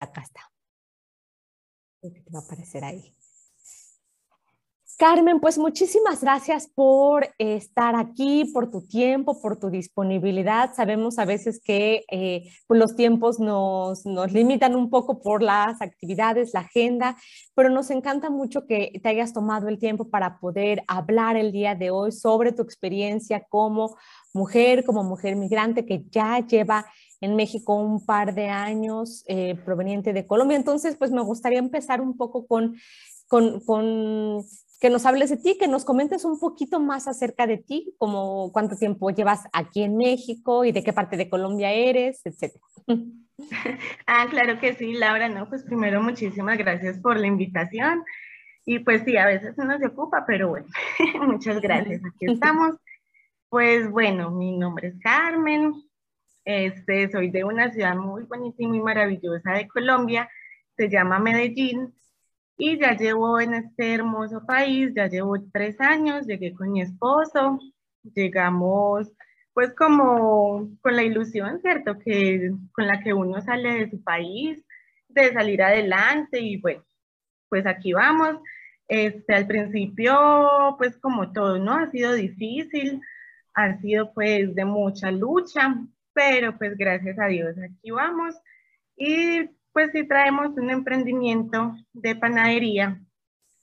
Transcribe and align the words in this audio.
Acá 0.00 0.22
está. 0.22 0.50
Te 2.00 2.30
va 2.32 2.40
a 2.40 2.42
aparecer 2.42 2.84
ahí. 2.84 3.16
Carmen, 4.98 5.40
pues 5.40 5.58
muchísimas 5.58 6.22
gracias 6.22 6.68
por 6.74 7.28
estar 7.36 7.94
aquí, 7.96 8.46
por 8.46 8.70
tu 8.70 8.80
tiempo, 8.80 9.38
por 9.42 9.60
tu 9.60 9.68
disponibilidad. 9.68 10.74
Sabemos 10.74 11.18
a 11.18 11.26
veces 11.26 11.60
que 11.62 12.06
eh, 12.10 12.50
pues, 12.66 12.80
los 12.80 12.96
tiempos 12.96 13.38
nos, 13.38 14.06
nos, 14.06 14.32
limitan 14.32 14.74
un 14.74 14.88
poco 14.88 15.20
por 15.20 15.42
las 15.42 15.82
actividades, 15.82 16.54
la 16.54 16.60
agenda, 16.60 17.14
pero 17.54 17.68
nos 17.68 17.90
encanta 17.90 18.30
mucho 18.30 18.66
que 18.66 18.98
te 19.02 19.10
hayas 19.10 19.34
tomado 19.34 19.68
el 19.68 19.78
tiempo 19.78 20.08
para 20.08 20.38
poder 20.38 20.82
hablar 20.88 21.36
el 21.36 21.52
día 21.52 21.74
de 21.74 21.90
hoy 21.90 22.10
sobre 22.10 22.52
tu 22.52 22.62
experiencia 22.62 23.44
como 23.50 23.98
mujer, 24.32 24.82
como 24.82 25.04
mujer 25.04 25.36
migrante 25.36 25.84
que 25.84 26.06
ya 26.08 26.38
lleva 26.46 26.86
en 27.20 27.36
México 27.36 27.74
un 27.74 28.04
par 28.04 28.34
de 28.34 28.48
años 28.48 29.24
eh, 29.26 29.54
proveniente 29.64 30.12
de 30.12 30.26
Colombia. 30.26 30.56
Entonces, 30.56 30.96
pues 30.96 31.10
me 31.10 31.22
gustaría 31.22 31.58
empezar 31.58 32.00
un 32.00 32.16
poco 32.16 32.46
con, 32.46 32.76
con, 33.26 33.60
con 33.60 34.44
que 34.80 34.90
nos 34.90 35.06
hables 35.06 35.30
de 35.30 35.36
ti, 35.36 35.56
que 35.58 35.68
nos 35.68 35.84
comentes 35.84 36.24
un 36.24 36.38
poquito 36.38 36.80
más 36.80 37.08
acerca 37.08 37.46
de 37.46 37.58
ti, 37.58 37.94
como 37.98 38.52
cuánto 38.52 38.76
tiempo 38.76 39.10
llevas 39.10 39.44
aquí 39.52 39.82
en 39.82 39.96
México 39.96 40.64
y 40.64 40.72
de 40.72 40.84
qué 40.84 40.92
parte 40.92 41.16
de 41.16 41.30
Colombia 41.30 41.72
eres, 41.72 42.20
etcétera. 42.24 42.64
Ah, 44.06 44.26
claro 44.30 44.58
que 44.58 44.72
sí, 44.76 44.94
Laura, 44.94 45.28
no, 45.28 45.46
pues 45.50 45.62
primero 45.62 46.02
muchísimas 46.02 46.56
gracias 46.56 46.98
por 47.00 47.18
la 47.18 47.26
invitación. 47.26 48.02
Y 48.64 48.80
pues 48.80 49.02
sí, 49.04 49.16
a 49.16 49.26
veces 49.26 49.54
uno 49.58 49.78
se 49.78 49.86
ocupa, 49.86 50.24
pero 50.26 50.48
bueno, 50.48 50.66
muchas 51.26 51.60
gracias, 51.60 52.00
aquí 52.04 52.26
estamos. 52.32 52.76
Pues 53.48 53.90
bueno, 53.90 54.30
mi 54.30 54.56
nombre 54.56 54.88
es 54.88 54.98
Carmen, 55.00 55.74
este, 56.46 57.10
soy 57.10 57.30
de 57.30 57.44
una 57.44 57.70
ciudad 57.72 57.96
muy 57.96 58.22
bonita 58.24 58.56
y 58.58 58.66
muy 58.68 58.80
maravillosa 58.80 59.52
de 59.52 59.68
Colombia, 59.68 60.30
se 60.76 60.88
llama 60.88 61.18
Medellín, 61.18 61.92
y 62.56 62.78
ya 62.78 62.96
llevo 62.96 63.38
en 63.40 63.54
este 63.54 63.94
hermoso 63.94 64.46
país, 64.46 64.92
ya 64.94 65.08
llevo 65.08 65.34
tres 65.52 65.78
años, 65.80 66.26
llegué 66.26 66.54
con 66.54 66.72
mi 66.72 66.80
esposo, 66.80 67.58
llegamos 68.14 69.12
pues 69.52 69.74
como 69.74 70.70
con 70.82 70.96
la 70.96 71.02
ilusión, 71.02 71.60
¿cierto? 71.60 71.98
Que 71.98 72.52
con 72.72 72.86
la 72.86 73.00
que 73.00 73.14
uno 73.14 73.40
sale 73.40 73.72
de 73.78 73.90
su 73.90 74.02
país, 74.02 74.62
de 75.08 75.32
salir 75.32 75.62
adelante 75.62 76.40
y 76.40 76.58
bueno, 76.58 76.84
pues 77.48 77.66
aquí 77.66 77.92
vamos. 77.94 78.38
Este, 78.88 79.34
al 79.34 79.46
principio, 79.46 80.76
pues 80.78 80.96
como 80.98 81.32
todo, 81.32 81.58
¿no? 81.58 81.72
Ha 81.72 81.90
sido 81.90 82.12
difícil, 82.12 83.00
ha 83.54 83.78
sido 83.80 84.12
pues 84.12 84.54
de 84.54 84.64
mucha 84.64 85.10
lucha, 85.10 85.74
pero 86.16 86.56
pues 86.56 86.78
gracias 86.78 87.18
a 87.18 87.26
Dios 87.26 87.54
aquí 87.58 87.90
vamos. 87.90 88.34
Y 88.96 89.50
pues 89.72 89.90
sí 89.92 90.08
traemos 90.08 90.56
un 90.56 90.70
emprendimiento 90.70 91.76
de 91.92 92.16
panadería 92.16 92.98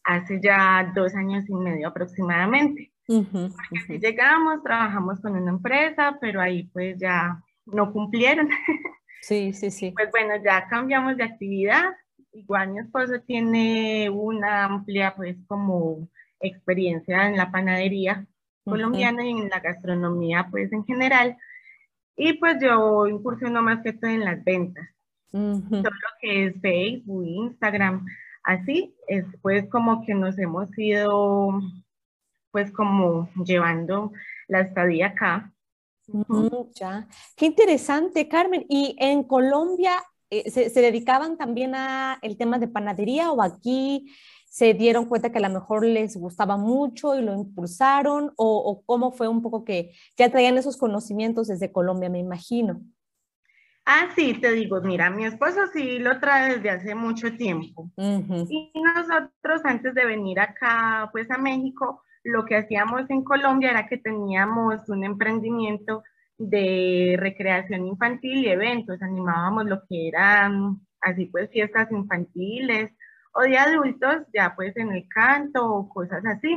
hace 0.04 0.40
ya 0.40 0.92
dos 0.94 1.16
años 1.16 1.46
y 1.50 1.54
medio 1.56 1.88
aproximadamente. 1.88 2.94
Porque 3.08 4.00
llegamos, 4.00 4.62
trabajamos 4.64 5.20
con 5.20 5.36
una 5.36 5.50
empresa, 5.50 6.16
pero 6.22 6.40
ahí 6.40 6.70
pues 6.72 6.96
ya 7.00 7.42
no 7.66 7.92
cumplieron. 7.92 8.48
Sí, 9.22 9.54
sí, 9.54 9.72
sí. 9.72 9.94
Pues 9.96 10.12
bueno, 10.12 10.34
ya 10.44 10.68
cambiamos 10.68 11.16
de 11.16 11.24
actividad. 11.24 11.94
Igual 12.34 12.74
mi 12.74 12.80
esposo 12.80 13.22
tiene 13.26 14.10
una 14.10 14.66
amplia 14.66 15.16
pues 15.16 15.38
como 15.48 16.10
experiencia 16.42 17.26
en 17.28 17.38
la 17.38 17.50
panadería 17.50 18.28
colombiana 18.66 19.26
y 19.26 19.30
en 19.30 19.48
la 19.48 19.62
gastronomía 19.62 20.50
pues 20.52 20.74
en 20.74 20.84
general. 20.84 21.38
Y 22.16 22.34
pues 22.34 22.58
yo 22.62 23.08
incursiono 23.08 23.62
más 23.62 23.82
que 23.82 23.94
todo 23.94 24.12
en 24.12 24.26
las 24.26 24.44
ventas 24.44 24.88
todo 25.34 25.84
lo 25.84 26.10
que 26.22 26.46
es 26.46 26.62
Facebook, 26.62 27.26
Instagram, 27.26 28.06
así 28.44 28.96
es 29.08 29.26
pues 29.42 29.68
como 29.70 30.06
que 30.06 30.14
nos 30.14 30.38
hemos 30.38 30.70
ido 30.78 31.60
pues 32.52 32.72
como 32.72 33.30
llevando 33.44 34.12
la 34.48 34.62
estadía 34.62 35.08
acá. 35.08 35.52
ya. 36.76 37.08
Qué 37.36 37.48
interesante, 37.48 38.28
Carmen. 38.28 38.64
¿Y 38.70 38.96
en 39.00 39.24
Colombia 39.24 39.94
eh, 40.30 40.52
se, 40.52 40.70
dedicaban 40.70 41.36
también 41.36 41.74
a 41.74 42.20
el 42.22 42.38
tema 42.38 42.60
de 42.60 42.68
panadería 42.68 43.32
o 43.32 43.42
aquí 43.42 44.14
se 44.54 44.76
dieron 44.76 45.06
cuenta 45.06 45.32
que 45.32 45.40
a 45.40 45.50
lo 45.50 45.50
mejor 45.50 45.84
les 45.84 46.16
gustaba 46.16 46.58
mucho 46.58 47.18
y 47.18 47.24
lo 47.24 47.34
impulsaron 47.34 48.34
o, 48.36 48.58
o 48.58 48.84
cómo 48.86 49.12
fue 49.12 49.28
un 49.28 49.42
poco 49.42 49.66
que 49.66 49.94
ya 50.16 50.30
traían 50.30 50.60
esos 50.60 50.78
conocimientos 50.78 51.48
desde 51.48 51.72
Colombia, 51.72 52.08
me 52.08 52.20
imagino? 52.20 52.80
Ah, 53.84 54.10
sí, 54.16 54.36
te 54.36 54.52
digo, 54.52 54.80
mira, 54.82 55.10
mi 55.10 55.26
esposo 55.26 55.62
sí 55.74 55.98
lo 55.98 56.20
trae 56.20 56.58
desde 56.58 56.70
hace 56.70 56.94
mucho 56.94 57.36
tiempo. 57.36 57.90
Y 57.98 58.72
nosotros 58.76 59.62
antes 59.64 59.96
de 59.96 60.06
venir 60.06 60.40
acá, 60.40 61.10
pues 61.12 61.32
a 61.32 61.40
México, 61.40 62.04
lo 62.24 62.46
que 62.46 62.56
hacíamos 62.56 63.10
en 63.10 63.24
Colombia 63.24 63.72
era 63.72 63.88
que 63.88 63.98
teníamos 63.98 64.88
un 64.88 65.04
emprendimiento 65.04 66.04
de 66.38 67.16
recreación 67.18 67.88
infantil 67.88 68.46
y 68.46 68.50
eventos, 68.50 69.02
animábamos 69.02 69.66
lo 69.66 69.82
que 69.90 70.10
eran 70.10 70.80
así 71.02 71.26
pues 71.26 71.50
fiestas 71.50 71.92
infantiles 71.92 72.92
o 73.34 73.42
de 73.42 73.58
adultos, 73.58 74.24
ya 74.34 74.54
pues 74.56 74.76
en 74.78 74.92
el 74.92 75.08
canto 75.10 75.66
o 75.66 75.90
cosas 75.90 76.24
así. 76.26 76.56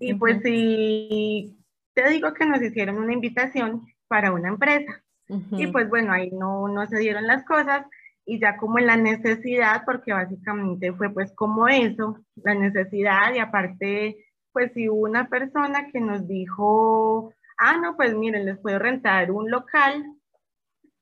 y 0.00 0.14
pues 0.14 0.40
sí, 0.42 1.56
te 1.94 2.08
digo 2.08 2.32
que 2.34 2.46
nos 2.46 2.60
hicieron 2.62 2.98
una 2.98 3.12
invitación 3.12 3.86
para 4.08 4.32
una 4.32 4.48
empresa. 4.48 5.02
Y 5.50 5.66
pues 5.66 5.90
bueno, 5.90 6.12
ahí 6.12 6.30
no, 6.30 6.68
no 6.68 6.86
se 6.86 6.98
dieron 6.98 7.26
las 7.26 7.44
cosas 7.44 7.84
y 8.24 8.40
ya 8.40 8.56
como 8.56 8.78
en 8.78 8.86
la 8.86 8.96
necesidad, 8.96 9.82
porque 9.84 10.12
básicamente 10.12 10.92
fue 10.94 11.10
pues 11.10 11.32
como 11.34 11.68
eso, 11.68 12.18
la 12.36 12.54
necesidad 12.54 13.34
y 13.34 13.38
aparte 13.38 14.16
pues 14.52 14.72
si 14.72 14.88
una 14.88 15.28
persona 15.28 15.88
que 15.92 16.00
nos 16.00 16.26
dijo, 16.26 17.32
ah, 17.58 17.76
no, 17.76 17.96
pues 17.96 18.14
miren, 18.14 18.46
les 18.46 18.58
puedo 18.58 18.78
rentar 18.78 19.30
un 19.30 19.50
local 19.50 20.04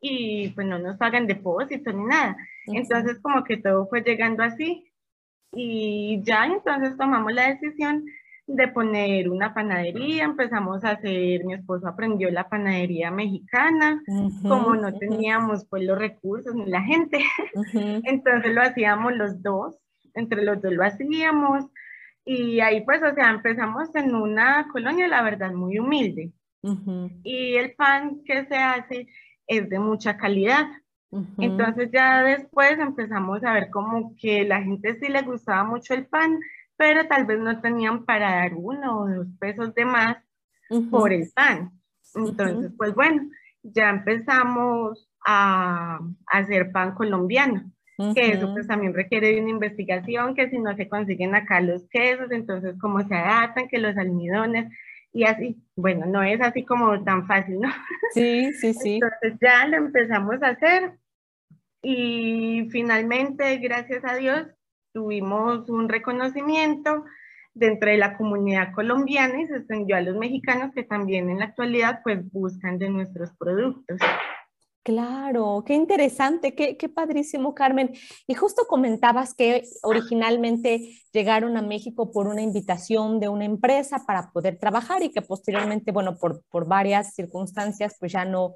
y 0.09 0.49
pues 0.50 0.67
no 0.67 0.78
nos 0.78 0.97
pagan 0.97 1.27
depósito 1.27 1.93
ni 1.93 2.05
nada. 2.05 2.37
Entonces 2.67 3.19
como 3.21 3.44
que 3.44 3.56
todo 3.56 3.87
fue 3.89 4.03
llegando 4.03 4.43
así. 4.43 4.93
Y 5.53 6.22
ya 6.22 6.47
entonces 6.47 6.97
tomamos 6.97 7.33
la 7.33 7.49
decisión 7.49 8.05
de 8.47 8.69
poner 8.69 9.28
una 9.28 9.53
panadería, 9.53 10.25
empezamos 10.25 10.84
a 10.84 10.91
hacer, 10.91 11.45
mi 11.45 11.55
esposo 11.55 11.89
aprendió 11.89 12.31
la 12.31 12.49
panadería 12.49 13.11
mexicana, 13.11 14.00
como 14.43 14.77
no 14.77 14.97
teníamos 14.97 15.65
pues 15.69 15.83
los 15.83 15.99
recursos 15.99 16.55
ni 16.55 16.66
la 16.66 16.83
gente, 16.83 17.25
entonces 18.05 18.55
lo 18.55 18.62
hacíamos 18.62 19.16
los 19.16 19.43
dos, 19.43 19.77
entre 20.15 20.45
los 20.45 20.62
dos 20.62 20.72
lo 20.72 20.84
hacíamos. 20.84 21.65
Y 22.25 22.61
ahí 22.61 22.84
pues 22.84 23.03
o 23.03 23.15
sea 23.15 23.31
empezamos 23.31 23.93
en 23.95 24.15
una 24.15 24.69
colonia 24.72 25.09
la 25.09 25.22
verdad 25.22 25.53
muy 25.53 25.78
humilde. 25.78 26.33
Y 27.22 27.55
el 27.55 27.75
pan 27.75 28.22
que 28.25 28.45
se 28.47 28.56
hace 28.56 29.06
es 29.47 29.69
de 29.69 29.79
mucha 29.79 30.17
calidad. 30.17 30.67
Entonces 31.39 31.91
ya 31.93 32.23
después 32.23 32.79
empezamos 32.79 33.43
a 33.45 33.53
ver 33.53 33.71
como 33.71 34.15
que 34.17 34.45
la 34.45 34.62
gente 34.62 34.95
sí 34.97 35.09
le 35.09 35.23
gustaba 35.23 35.65
mucho 35.65 35.95
el 35.95 36.07
pan, 36.07 36.39
pero 36.77 37.07
tal 37.07 37.25
vez 37.25 37.39
no 37.39 37.61
tenían 37.61 38.05
para 38.05 38.37
dar 38.37 38.55
uno 38.55 39.01
o 39.01 39.09
dos 39.09 39.29
pesos 39.39 39.75
de 39.75 39.84
más 39.84 40.17
por 40.91 41.12
el 41.12 41.31
pan. 41.34 41.71
Entonces, 42.15 42.73
pues 42.77 42.95
bueno, 42.95 43.23
ya 43.62 43.91
empezamos 43.91 45.09
a, 45.25 45.99
hacer 46.27 46.71
pan 46.71 46.95
colombiano, 46.95 47.71
que 48.15 48.33
eso 48.33 48.53
pues 48.53 48.67
también 48.67 48.95
requiere 48.95 49.33
de 49.33 49.41
una 49.41 49.51
investigación, 49.51 50.34
que 50.34 50.51
si 50.51 50.59
no 50.59 50.77
se 50.77 50.89
consiguen 50.89 51.34
acá 51.34 51.61
los 51.61 51.89
quesos, 51.89 52.31
entonces 52.31 52.77
cómo 52.81 53.01
se 53.07 53.15
adaptan, 53.15 53.69
que 53.69 53.78
los 53.78 53.97
almidones, 53.97 54.71
y 55.16 55.25
así, 55.25 55.56
bueno, 55.77 56.04
no 56.04 56.22
es 56.22 56.38
así 56.43 56.62
como 56.62 57.03
tan 57.03 57.27
fácil, 57.27 57.59
¿no? 57.59 57.71
Sí, 58.12 58.53
sí, 58.53 58.75
sí. 58.75 59.00
Entonces 59.03 59.38
ya 59.41 59.66
lo 59.66 59.78
empezamos 59.78 60.43
a 60.43 60.49
hacer 60.49 60.93
y 61.82 62.69
finalmente, 62.71 63.56
gracias 63.56 64.04
a 64.04 64.16
Dios, 64.16 64.47
tuvimos 64.92 65.71
un 65.71 65.89
reconocimiento 65.89 67.07
dentro 67.54 67.91
de 67.91 67.97
la 67.97 68.18
comunidad 68.18 68.74
colombiana 68.74 69.41
y 69.41 69.47
se 69.47 69.57
extendió 69.57 69.97
a 69.97 70.03
los 70.03 70.16
mexicanos 70.16 70.74
que 70.74 70.83
también 70.83 71.30
en 71.30 71.39
la 71.39 71.47
actualidad 71.47 72.01
pues 72.04 72.30
buscan 72.30 72.78
de 72.78 72.91
nuestros 72.91 73.33
productos. 73.39 73.98
Claro, 74.86 75.65
qué 75.66 75.74
interesante, 75.74 76.54
qué, 76.54 76.77
qué, 76.77 76.88
padrísimo, 76.88 77.56
Carmen. 77.56 77.92
Y 78.28 78.34
justo 78.34 78.68
comentabas 78.68 79.34
que 79.34 79.65
originalmente 79.83 81.03
llegaron 81.12 81.56
a 81.56 81.62
México 81.62 82.12
por 82.12 82.28
una 82.28 82.41
invitación 82.41 83.18
de 83.18 83.28
una 83.28 83.47
empresa 83.47 84.04
para 84.06 84.30
poder 84.30 84.60
trabajar 84.60 85.03
y 85.03 85.10
que 85.10 85.22
posteriormente, 85.22 85.91
bueno, 85.91 86.16
por, 86.16 86.44
por 86.50 86.68
varias 86.68 87.16
circunstancias, 87.16 87.97
pues 87.98 88.12
ya 88.12 88.24
no, 88.24 88.54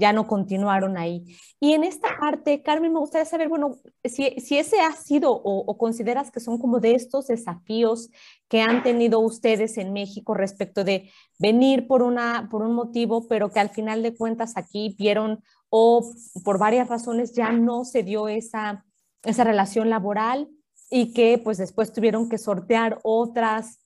ya 0.00 0.12
no 0.12 0.26
continuaron 0.26 0.96
ahí. 0.96 1.36
Y 1.60 1.74
en 1.74 1.84
esta 1.84 2.08
parte, 2.18 2.62
Carmen, 2.62 2.92
me 2.92 2.98
gustaría 2.98 3.26
saber, 3.26 3.48
bueno, 3.48 3.76
si, 4.02 4.30
si 4.40 4.58
ese 4.58 4.80
ha 4.80 4.92
sido 4.92 5.30
o, 5.32 5.76
consideras 5.76 6.30
que 6.30 6.40
son 6.40 6.58
como 6.58 6.80
de 6.80 6.94
estos 6.94 7.26
desafíos 7.26 8.08
que 8.48 8.62
han 8.62 8.82
tenido 8.82 9.20
ustedes 9.20 9.76
en 9.78 9.92
México 9.92 10.34
respecto 10.34 10.82
de 10.82 11.10
venir 11.38 11.86
por, 11.86 12.02
una, 12.02 12.48
por 12.50 12.62
un 12.62 12.74
motivo, 12.74 13.28
pero 13.28 13.50
que 13.50 13.60
al 13.60 13.68
final 13.68 14.02
de 14.02 14.16
cuentas 14.16 14.56
aquí 14.56 14.96
vieron 14.98 15.44
o 15.68 16.10
por 16.42 16.58
varias 16.58 16.88
razones 16.88 17.34
ya 17.34 17.52
no 17.52 17.84
se 17.84 18.02
dio 18.02 18.28
esa, 18.28 18.84
esa 19.22 19.44
relación 19.44 19.90
laboral 19.90 20.48
y 20.90 21.12
que 21.12 21.38
pues 21.38 21.58
después 21.58 21.92
tuvieron 21.92 22.28
que 22.28 22.38
sortear 22.38 22.98
otras 23.04 23.79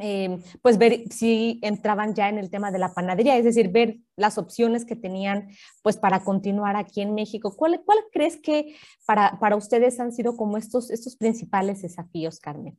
eh, 0.00 0.38
pues 0.62 0.78
ver 0.78 1.04
si 1.10 1.58
entraban 1.62 2.14
ya 2.14 2.28
en 2.28 2.38
el 2.38 2.50
tema 2.50 2.70
de 2.70 2.78
la 2.78 2.94
panadería, 2.94 3.36
es 3.36 3.44
decir, 3.44 3.70
ver 3.70 3.98
las 4.16 4.38
opciones 4.38 4.84
que 4.84 4.96
tenían 4.96 5.48
pues 5.82 5.96
para 5.96 6.20
continuar 6.20 6.76
aquí 6.76 7.00
en 7.00 7.14
México. 7.14 7.56
¿Cuál, 7.56 7.82
cuál 7.84 7.98
crees 8.12 8.36
que 8.36 8.76
para, 9.06 9.38
para 9.38 9.56
ustedes 9.56 10.00
han 10.00 10.12
sido 10.12 10.36
como 10.36 10.56
estos, 10.56 10.90
estos 10.90 11.16
principales 11.16 11.82
desafíos, 11.82 12.40
Carmen? 12.40 12.78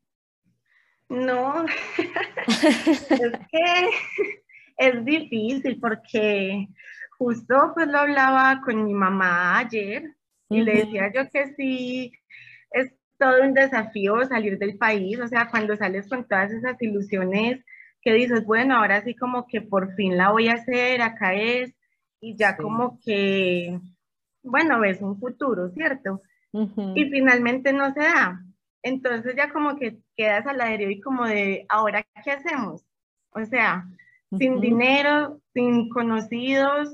No, 1.09 1.65
es 2.47 3.33
que 3.51 3.89
es 4.77 5.06
difícil 5.06 5.79
porque 5.79 6.68
justo 7.18 7.71
pues 7.75 7.88
lo 7.88 8.00
hablaba 8.00 8.62
con 8.63 8.85
mi 8.85 8.94
mamá 8.94 9.59
ayer 9.59 10.15
y 10.50 10.62
le 10.62 10.85
decía 10.85 11.12
yo 11.13 11.29
que 11.29 11.53
sí, 11.56 12.12
es 12.71 12.94
todo 13.21 13.44
un 13.44 13.53
desafío 13.53 14.25
salir 14.25 14.57
del 14.57 14.79
país, 14.79 15.19
o 15.19 15.27
sea, 15.27 15.47
cuando 15.51 15.77
sales 15.77 16.09
con 16.09 16.27
todas 16.27 16.51
esas 16.51 16.81
ilusiones 16.81 17.63
que 18.01 18.13
dices, 18.13 18.44
bueno, 18.47 18.75
ahora 18.75 19.03
sí 19.03 19.13
como 19.15 19.45
que 19.45 19.62
por 19.62 19.94
fin 19.94 20.18
la 20.18 20.31
voy 20.31 20.47
a 20.47 20.53
hacer, 20.53 21.03
acá 21.03 21.35
es, 21.35 21.71
y 22.19 22.35
ya 22.35 22.57
como 22.57 23.00
que, 23.00 23.79
bueno, 24.41 24.79
ves 24.79 25.03
un 25.03 25.19
futuro, 25.19 25.69
¿cierto? 25.69 26.23
Y 26.95 27.06
finalmente 27.12 27.73
no 27.73 27.94
se 27.94 28.00
da. 28.00 28.44
Entonces 28.81 29.35
ya 29.35 29.53
como 29.53 29.75
que 29.75 30.00
quedas 30.18 30.47
al 30.47 30.59
aire 30.59 30.91
y 30.91 31.00
como 31.00 31.27
de, 31.27 31.68
¿ahora 31.69 32.03
qué 32.23 32.31
hacemos? 32.31 32.83
O 33.29 33.45
sea, 33.45 33.85
sin 34.35 34.59
dinero, 34.59 35.39
sin 35.53 35.89
conocidos, 35.89 36.89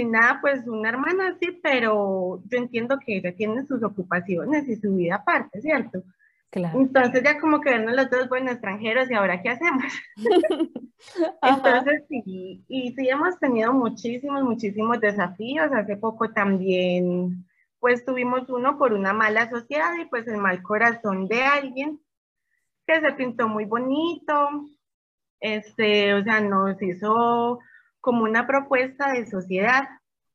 sin 0.00 0.12
nada, 0.12 0.38
pues 0.40 0.66
una 0.66 0.88
hermana 0.88 1.36
sí, 1.38 1.60
pero 1.62 2.42
yo 2.46 2.58
entiendo 2.58 2.98
que 2.98 3.18
ella 3.18 3.34
tiene 3.36 3.66
sus 3.66 3.82
ocupaciones 3.82 4.66
y 4.66 4.76
su 4.76 4.94
vida 4.94 5.16
aparte, 5.16 5.60
¿cierto? 5.60 6.02
Claro. 6.48 6.80
Entonces 6.80 7.22
ya 7.22 7.38
como 7.38 7.60
que 7.60 7.70
vernos 7.70 7.94
los 7.94 8.10
dos 8.10 8.28
buenos 8.28 8.52
extranjeros 8.52 9.10
y 9.10 9.14
ahora 9.14 9.42
qué 9.42 9.50
hacemos. 9.50 9.92
Entonces 11.42 12.04
sí, 12.08 12.64
y 12.66 12.92
sí 12.92 13.08
hemos 13.08 13.38
tenido 13.38 13.74
muchísimos, 13.74 14.42
muchísimos 14.42 15.00
desafíos. 15.00 15.70
Hace 15.70 15.96
poco 15.96 16.30
también 16.30 17.46
pues 17.78 18.04
tuvimos 18.04 18.48
uno 18.48 18.78
por 18.78 18.94
una 18.94 19.12
mala 19.12 19.48
sociedad 19.50 19.92
y 20.00 20.06
pues 20.06 20.26
el 20.28 20.38
mal 20.38 20.62
corazón 20.62 21.28
de 21.28 21.42
alguien 21.42 22.00
que 22.86 23.00
se 23.00 23.12
pintó 23.12 23.48
muy 23.48 23.66
bonito, 23.66 24.48
este, 25.40 26.14
o 26.14 26.22
sea, 26.22 26.40
nos 26.40 26.80
hizo 26.82 27.60
como 28.00 28.24
una 28.24 28.46
propuesta 28.46 29.12
de 29.12 29.26
sociedad 29.26 29.88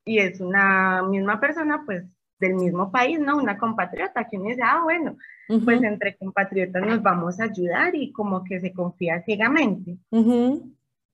y 0.05 0.19
es 0.19 0.39
una 0.39 1.01
misma 1.03 1.39
persona, 1.39 1.83
pues 1.85 2.05
del 2.39 2.55
mismo 2.55 2.91
país, 2.91 3.19
¿no? 3.19 3.37
Una 3.37 3.57
compatriota, 3.57 4.27
quien 4.27 4.43
dice, 4.43 4.61
ah, 4.63 4.81
bueno, 4.83 5.17
pues 5.63 5.81
entre 5.83 6.17
compatriotas 6.17 6.85
nos 6.85 7.01
vamos 7.01 7.39
a 7.39 7.45
ayudar 7.45 7.95
y 7.95 8.11
como 8.11 8.43
que 8.43 8.59
se 8.59 8.73
confía 8.73 9.21
ciegamente. 9.23 9.97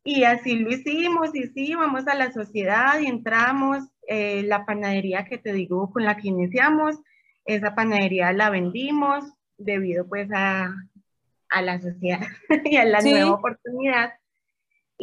Y 0.04 0.24
así 0.24 0.58
lo 0.58 0.72
hicimos, 0.72 1.36
y 1.36 1.48
sí, 1.50 1.76
vamos 1.76 2.08
a 2.08 2.16
la 2.16 2.32
sociedad 2.32 3.00
y 3.00 3.06
entramos, 3.06 3.84
eh, 4.08 4.44
la 4.44 4.66
panadería 4.66 5.26
que 5.26 5.38
te 5.38 5.54
digo 5.54 5.92
con 5.92 6.04
la 6.04 6.18
que 6.18 6.30
iniciamos, 6.30 6.96
esa 7.46 7.76
panadería 7.76 8.34
la 8.34 8.50
vendimos 8.50 9.24
debido 9.58 10.08
pues 10.08 10.30
a, 10.34 10.74
a 11.50 11.62
la 11.62 11.80
sociedad 11.80 12.22
y 12.66 12.78
a 12.78 12.86
la 12.86 13.02
nueva 13.02 13.34
oportunidad. 13.34 14.14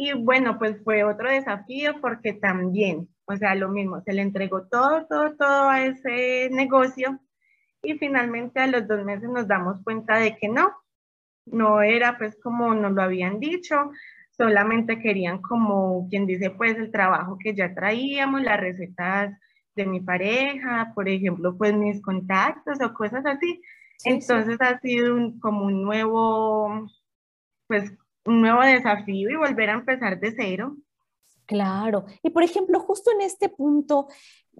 Y 0.01 0.13
bueno, 0.13 0.57
pues 0.57 0.81
fue 0.85 1.03
otro 1.03 1.29
desafío 1.29 1.99
porque 1.99 2.31
también, 2.31 3.09
o 3.25 3.35
sea, 3.35 3.53
lo 3.53 3.67
mismo, 3.67 3.99
se 3.99 4.13
le 4.13 4.21
entregó 4.21 4.65
todo, 4.65 5.05
todo, 5.07 5.35
todo 5.35 5.69
a 5.69 5.85
ese 5.85 6.49
negocio 6.53 7.19
y 7.83 7.97
finalmente 7.97 8.61
a 8.61 8.67
los 8.67 8.87
dos 8.87 9.03
meses 9.03 9.27
nos 9.27 9.45
damos 9.45 9.83
cuenta 9.83 10.15
de 10.15 10.37
que 10.37 10.47
no, 10.47 10.71
no 11.47 11.81
era 11.81 12.17
pues 12.17 12.37
como 12.41 12.73
nos 12.73 12.93
lo 12.93 13.01
habían 13.01 13.41
dicho, 13.41 13.91
solamente 14.31 14.99
querían 14.99 15.41
como 15.41 16.07
quien 16.09 16.25
dice 16.25 16.49
pues 16.51 16.77
el 16.77 16.91
trabajo 16.91 17.37
que 17.37 17.53
ya 17.53 17.75
traíamos, 17.75 18.41
las 18.41 18.57
recetas 18.57 19.37
de 19.75 19.85
mi 19.85 19.99
pareja, 19.99 20.93
por 20.95 21.09
ejemplo, 21.09 21.57
pues 21.57 21.73
mis 21.73 22.01
contactos 22.01 22.79
o 22.81 22.93
cosas 22.93 23.25
así. 23.25 23.61
Entonces 24.05 24.61
ha 24.61 24.79
sido 24.79 25.13
un, 25.13 25.41
como 25.41 25.65
un 25.65 25.83
nuevo, 25.83 26.87
pues 27.67 27.91
un 28.29 28.41
nuevo 28.41 28.61
desafío 28.61 29.29
y 29.29 29.35
volver 29.35 29.69
a 29.69 29.73
empezar 29.73 30.19
de 30.19 30.33
cero. 30.37 30.77
Claro. 31.45 32.05
Y 32.21 32.29
por 32.29 32.43
ejemplo, 32.43 32.79
justo 32.79 33.11
en 33.11 33.21
este 33.21 33.49
punto, 33.49 34.07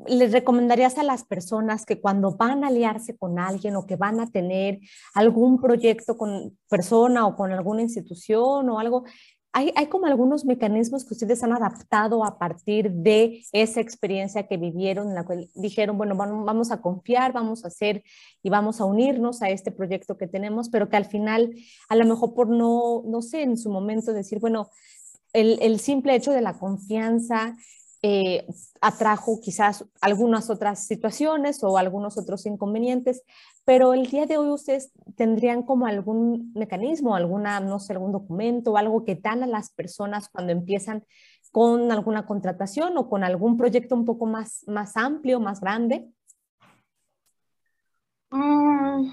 ¿les 0.08 0.32
recomendarías 0.32 0.98
a 0.98 1.04
las 1.04 1.24
personas 1.24 1.86
que 1.86 2.02
cuando 2.02 2.36
van 2.36 2.64
a 2.64 2.68
aliarse 2.68 3.16
con 3.16 3.38
alguien 3.38 3.76
o 3.76 3.86
que 3.86 3.96
van 3.96 4.20
a 4.20 4.32
tener 4.32 4.80
algún 5.14 5.62
proyecto 5.62 6.18
con 6.18 6.58
persona 6.68 7.28
o 7.28 7.36
con 7.36 7.52
alguna 7.52 7.84
institución 7.84 8.70
o 8.70 8.80
algo, 8.80 9.04
hay, 9.52 9.88
como 9.88 10.06
algunos 10.06 10.46
mecanismos 10.46 11.04
que 11.04 11.14
ustedes 11.14 11.44
han 11.44 11.54
adaptado 11.54 12.24
a 12.24 12.38
partir 12.38 12.92
de 12.92 13.44
esa 13.52 13.82
experiencia 13.82 14.48
que 14.48 14.58
vivieron, 14.58 15.10
en 15.10 15.16
la 15.16 15.26
cual 15.26 15.50
dijeron, 15.56 15.98
bueno, 15.98 16.16
vamos 16.16 16.72
a 16.72 16.82
confiar, 16.82 17.34
vamos 17.34 17.66
a 17.66 17.70
hacer 17.70 18.04
y 18.44 18.50
vamos 18.50 18.80
a 18.80 18.86
unirnos 18.86 19.42
a 19.42 19.50
este 19.50 19.72
proyecto 19.72 20.18
que 20.18 20.28
tenemos, 20.28 20.70
pero 20.70 20.90
que 20.90 20.98
al 20.98 21.06
final, 21.06 21.56
a 21.90 21.96
lo 21.96 22.06
mejor 22.06 22.34
por 22.36 22.50
no, 22.50 23.04
no 23.06 23.22
sé, 23.22 23.42
en 23.42 23.58
su 23.58 23.72
momento 23.72 24.14
decir, 24.14 24.40
bueno, 24.40 24.70
el, 25.34 25.58
el 25.62 25.80
simple 25.80 26.16
hecho 26.16 26.32
de 26.32 26.42
la 26.42 26.58
confianza 26.58 27.56
eh, 28.02 28.48
atrajo 28.80 29.42
quizás 29.42 29.86
algunas 30.00 30.50
otras 30.50 30.86
situaciones 30.88 31.64
o 31.64 31.78
algunos 31.78 32.18
otros 32.18 32.46
inconvenientes, 32.46 33.24
pero 33.66 33.94
el 33.94 34.08
día 34.08 34.26
de 34.26 34.38
hoy 34.38 34.50
ustedes 34.50 34.92
tendrían 35.16 35.64
como 35.64 35.86
algún 35.86 36.54
mecanismo, 36.54 37.16
alguna, 37.16 37.60
no 37.60 37.80
sé, 37.80 37.94
algún 37.94 38.14
documento 38.14 38.72
o 38.72 38.78
algo 38.78 39.04
que 39.04 39.16
dan 39.16 39.44
a 39.44 39.48
las 39.48 39.72
personas 39.72 40.30
cuando 40.30 40.54
empiezan 40.54 41.04
con 41.52 41.92
alguna 41.92 42.26
contratación 42.26 42.98
o 42.98 43.10
con 43.10 43.24
algún 43.24 43.58
proyecto 43.58 43.96
un 43.96 44.06
poco 44.06 44.26
más, 44.26 44.64
más 44.68 44.96
amplio, 44.96 45.40
más 45.40 45.60
grande. 45.60 46.08
Mm, 48.32 49.10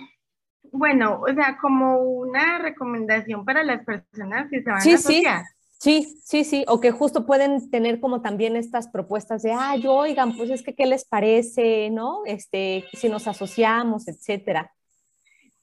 bueno, 0.71 1.23
o 1.23 1.35
sea, 1.35 1.59
como 1.61 1.99
una 1.99 2.59
recomendación 2.59 3.45
para 3.45 3.65
las 3.65 3.85
personas 3.85 4.49
que 4.51 4.63
se 4.63 4.71
van 4.71 4.79
a 4.79 4.95
asociar. 4.95 5.45
Sí. 5.45 5.56
Sí, 5.79 6.21
sí, 6.25 6.45
sí, 6.45 6.65
o 6.69 6.81
que 6.81 6.91
justo 6.91 7.27
pueden 7.27 7.71
tener 7.71 8.01
como 8.01 8.23
también 8.23 8.57
estas 8.57 8.89
propuestas 8.89 9.43
de, 9.43 9.53
ay, 9.53 9.87
oigan, 9.87 10.37
pues 10.37 10.51
es 10.51 10.63
que, 10.63 10.75
¿qué 10.75 10.87
les 10.87 11.05
parece, 11.05 11.91
no? 11.91 12.23
Este, 12.27 12.85
si 12.95 13.09
nos 13.09 13.29
asociamos, 13.29 14.09
etcétera. 14.09 14.73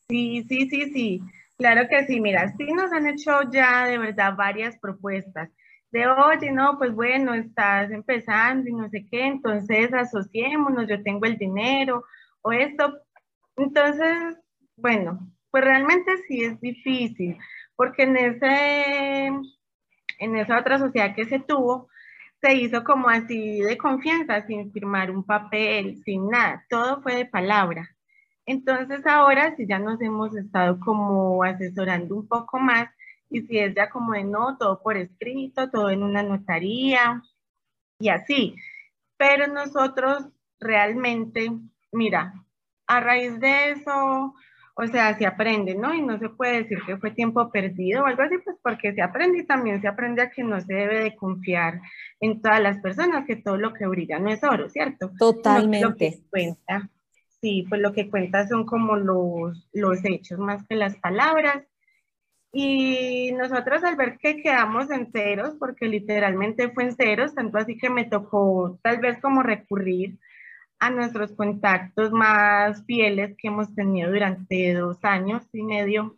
Sí, 0.07 0.43
sí, 0.47 0.69
sí, 0.69 0.91
sí, 0.93 1.21
claro 1.57 1.87
que 1.89 2.05
sí, 2.05 2.19
mira, 2.21 2.53
sí 2.57 2.65
nos 2.73 2.91
han 2.91 3.07
hecho 3.07 3.31
ya 3.51 3.85
de 3.87 3.97
verdad 3.97 4.35
varias 4.35 4.77
propuestas 4.79 5.49
de, 5.91 6.07
oye, 6.07 6.51
no, 6.51 6.77
pues 6.77 6.93
bueno, 6.93 7.33
estás 7.33 7.91
empezando 7.91 8.67
y 8.69 8.73
no 8.73 8.89
sé 8.89 9.07
qué, 9.11 9.25
entonces 9.27 9.93
asociémonos, 9.93 10.87
yo 10.87 11.01
tengo 11.03 11.25
el 11.25 11.37
dinero 11.37 12.03
o 12.41 12.51
esto. 12.51 12.99
Entonces, 13.57 14.37
bueno, 14.75 15.31
pues 15.51 15.63
realmente 15.63 16.11
sí 16.27 16.43
es 16.43 16.59
difícil, 16.61 17.37
porque 17.75 18.03
en 18.03 18.17
ese 18.17 19.31
en 20.23 20.35
esa 20.37 20.59
otra 20.59 20.79
sociedad 20.79 21.15
que 21.15 21.25
se 21.25 21.39
tuvo, 21.39 21.89
se 22.41 22.53
hizo 22.55 22.83
como 22.83 23.09
así 23.09 23.61
de 23.61 23.77
confianza, 23.77 24.45
sin 24.47 24.71
firmar 24.71 25.11
un 25.11 25.23
papel, 25.23 26.01
sin 26.03 26.29
nada, 26.29 26.65
todo 26.69 27.01
fue 27.01 27.15
de 27.15 27.25
palabra. 27.25 27.89
Entonces 28.45 29.05
ahora 29.05 29.55
sí 29.55 29.65
ya 29.67 29.79
nos 29.79 30.01
hemos 30.01 30.35
estado 30.35 30.79
como 30.79 31.43
asesorando 31.43 32.15
un 32.15 32.27
poco 32.27 32.59
más 32.59 32.89
y 33.29 33.41
si 33.41 33.57
es 33.57 33.73
ya 33.75 33.89
como 33.89 34.13
de 34.13 34.23
no, 34.23 34.57
todo 34.57 34.81
por 34.81 34.97
escrito, 34.97 35.69
todo 35.69 35.89
en 35.89 36.03
una 36.03 36.23
notaría 36.23 37.21
y 37.99 38.09
así. 38.09 38.55
Pero 39.17 39.47
nosotros 39.47 40.27
realmente, 40.59 41.51
mira, 41.91 42.33
a 42.87 42.99
raíz 42.99 43.39
de 43.39 43.71
eso, 43.71 44.35
o 44.75 44.87
sea, 44.87 45.15
se 45.17 45.25
aprende, 45.25 45.75
¿no? 45.75 45.93
Y 45.93 46.01
no 46.01 46.17
se 46.17 46.29
puede 46.29 46.63
decir 46.63 46.79
que 46.85 46.97
fue 46.97 47.11
tiempo 47.11 47.51
perdido 47.51 48.03
o 48.03 48.05
algo 48.07 48.23
así, 48.23 48.35
pues 48.43 48.57
porque 48.61 48.93
se 48.93 49.01
aprende 49.01 49.39
y 49.39 49.45
también 49.45 49.81
se 49.81 49.87
aprende 49.87 50.21
a 50.23 50.31
que 50.31 50.43
no 50.43 50.59
se 50.61 50.73
debe 50.73 51.03
de 51.03 51.15
confiar 51.15 51.79
en 52.19 52.41
todas 52.41 52.59
las 52.61 52.79
personas, 52.79 53.25
que 53.25 53.35
todo 53.35 53.57
lo 53.57 53.73
que 53.73 53.85
brilla 53.85 54.17
no 54.17 54.31
es 54.31 54.43
oro, 54.43 54.69
¿cierto? 54.69 55.11
Totalmente. 55.19 55.87
Lo 55.87 55.95
que 55.95 56.19
cuenta, 56.29 56.89
sí, 57.39 57.65
pues 57.69 57.81
lo 57.81 57.93
que 57.93 58.09
cuenta 58.09 58.47
son 58.47 58.65
como 58.65 58.95
los, 58.95 59.69
los 59.73 60.03
hechos 60.05 60.39
más 60.39 60.65
que 60.67 60.75
las 60.75 60.95
palabras. 60.97 61.63
Y 62.51 63.31
nosotros 63.33 63.83
al 63.83 63.95
ver 63.95 64.17
que 64.19 64.41
quedamos 64.41 64.89
en 64.91 65.11
ceros, 65.11 65.55
porque 65.59 65.87
literalmente 65.87 66.69
fue 66.71 66.83
en 66.83 66.95
ceros, 66.95 67.33
tanto 67.33 67.57
así 67.57 67.77
que 67.77 67.89
me 67.89 68.05
tocó 68.05 68.79
tal 68.83 68.99
vez 68.99 69.19
como 69.21 69.41
recurrir 69.41 70.19
a 70.83 70.89
nuestros 70.89 71.31
contactos 71.31 72.11
más 72.11 72.83
fieles 72.85 73.35
que 73.37 73.47
hemos 73.47 73.73
tenido 73.73 74.11
durante 74.11 74.73
dos 74.73 74.97
años 75.03 75.41
y 75.53 75.63
medio. 75.63 76.13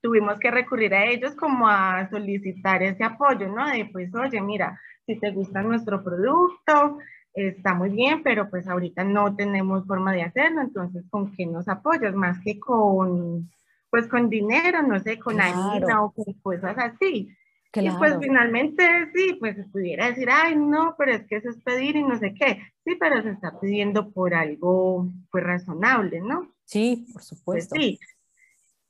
Tuvimos 0.00 0.38
que 0.38 0.50
recurrir 0.50 0.94
a 0.94 1.04
ellos 1.04 1.34
como 1.34 1.68
a 1.68 2.08
solicitar 2.08 2.82
ese 2.82 3.04
apoyo, 3.04 3.46
¿no? 3.48 3.68
De 3.68 3.84
pues, 3.92 4.14
oye, 4.14 4.40
mira, 4.40 4.80
si 5.04 5.16
te 5.16 5.32
gusta 5.32 5.60
nuestro 5.60 6.02
producto, 6.02 6.98
está 7.34 7.74
muy 7.74 7.90
bien, 7.90 8.22
pero 8.22 8.48
pues 8.48 8.66
ahorita 8.66 9.04
no 9.04 9.36
tenemos 9.36 9.86
forma 9.86 10.12
de 10.14 10.22
hacerlo, 10.22 10.62
entonces 10.62 11.04
¿con 11.10 11.30
qué 11.36 11.44
nos 11.44 11.68
apoyas? 11.68 12.14
Más 12.14 12.38
que 12.40 12.58
con, 12.58 13.50
pues 13.90 14.06
con 14.08 14.30
dinero, 14.30 14.82
no 14.82 14.98
sé, 15.00 15.18
con 15.18 15.42
harina 15.42 16.04
o 16.04 16.10
con 16.10 16.32
cosas 16.42 16.76
así. 16.78 17.36
Y 17.74 17.90
pues 17.90 18.16
finalmente 18.20 19.10
sí, 19.14 19.36
pues 19.38 19.56
pudiera 19.70 20.08
decir, 20.08 20.28
ay, 20.30 20.56
no, 20.56 20.94
pero 20.96 21.12
es 21.12 21.26
que 21.26 21.36
eso 21.36 21.50
es 21.50 21.62
pedir 21.62 21.96
y 21.96 22.02
no 22.02 22.18
sé 22.18 22.32
qué. 22.34 22.62
Sí, 22.84 22.96
pero 22.98 23.22
se 23.22 23.30
está 23.30 23.60
pidiendo 23.60 24.10
por 24.10 24.34
algo, 24.34 25.08
pues 25.30 25.44
razonable, 25.44 26.20
¿no? 26.20 26.54
Sí, 26.64 27.06
por 27.12 27.22
supuesto. 27.22 27.74
Pues, 27.74 27.82
sí. 27.84 28.00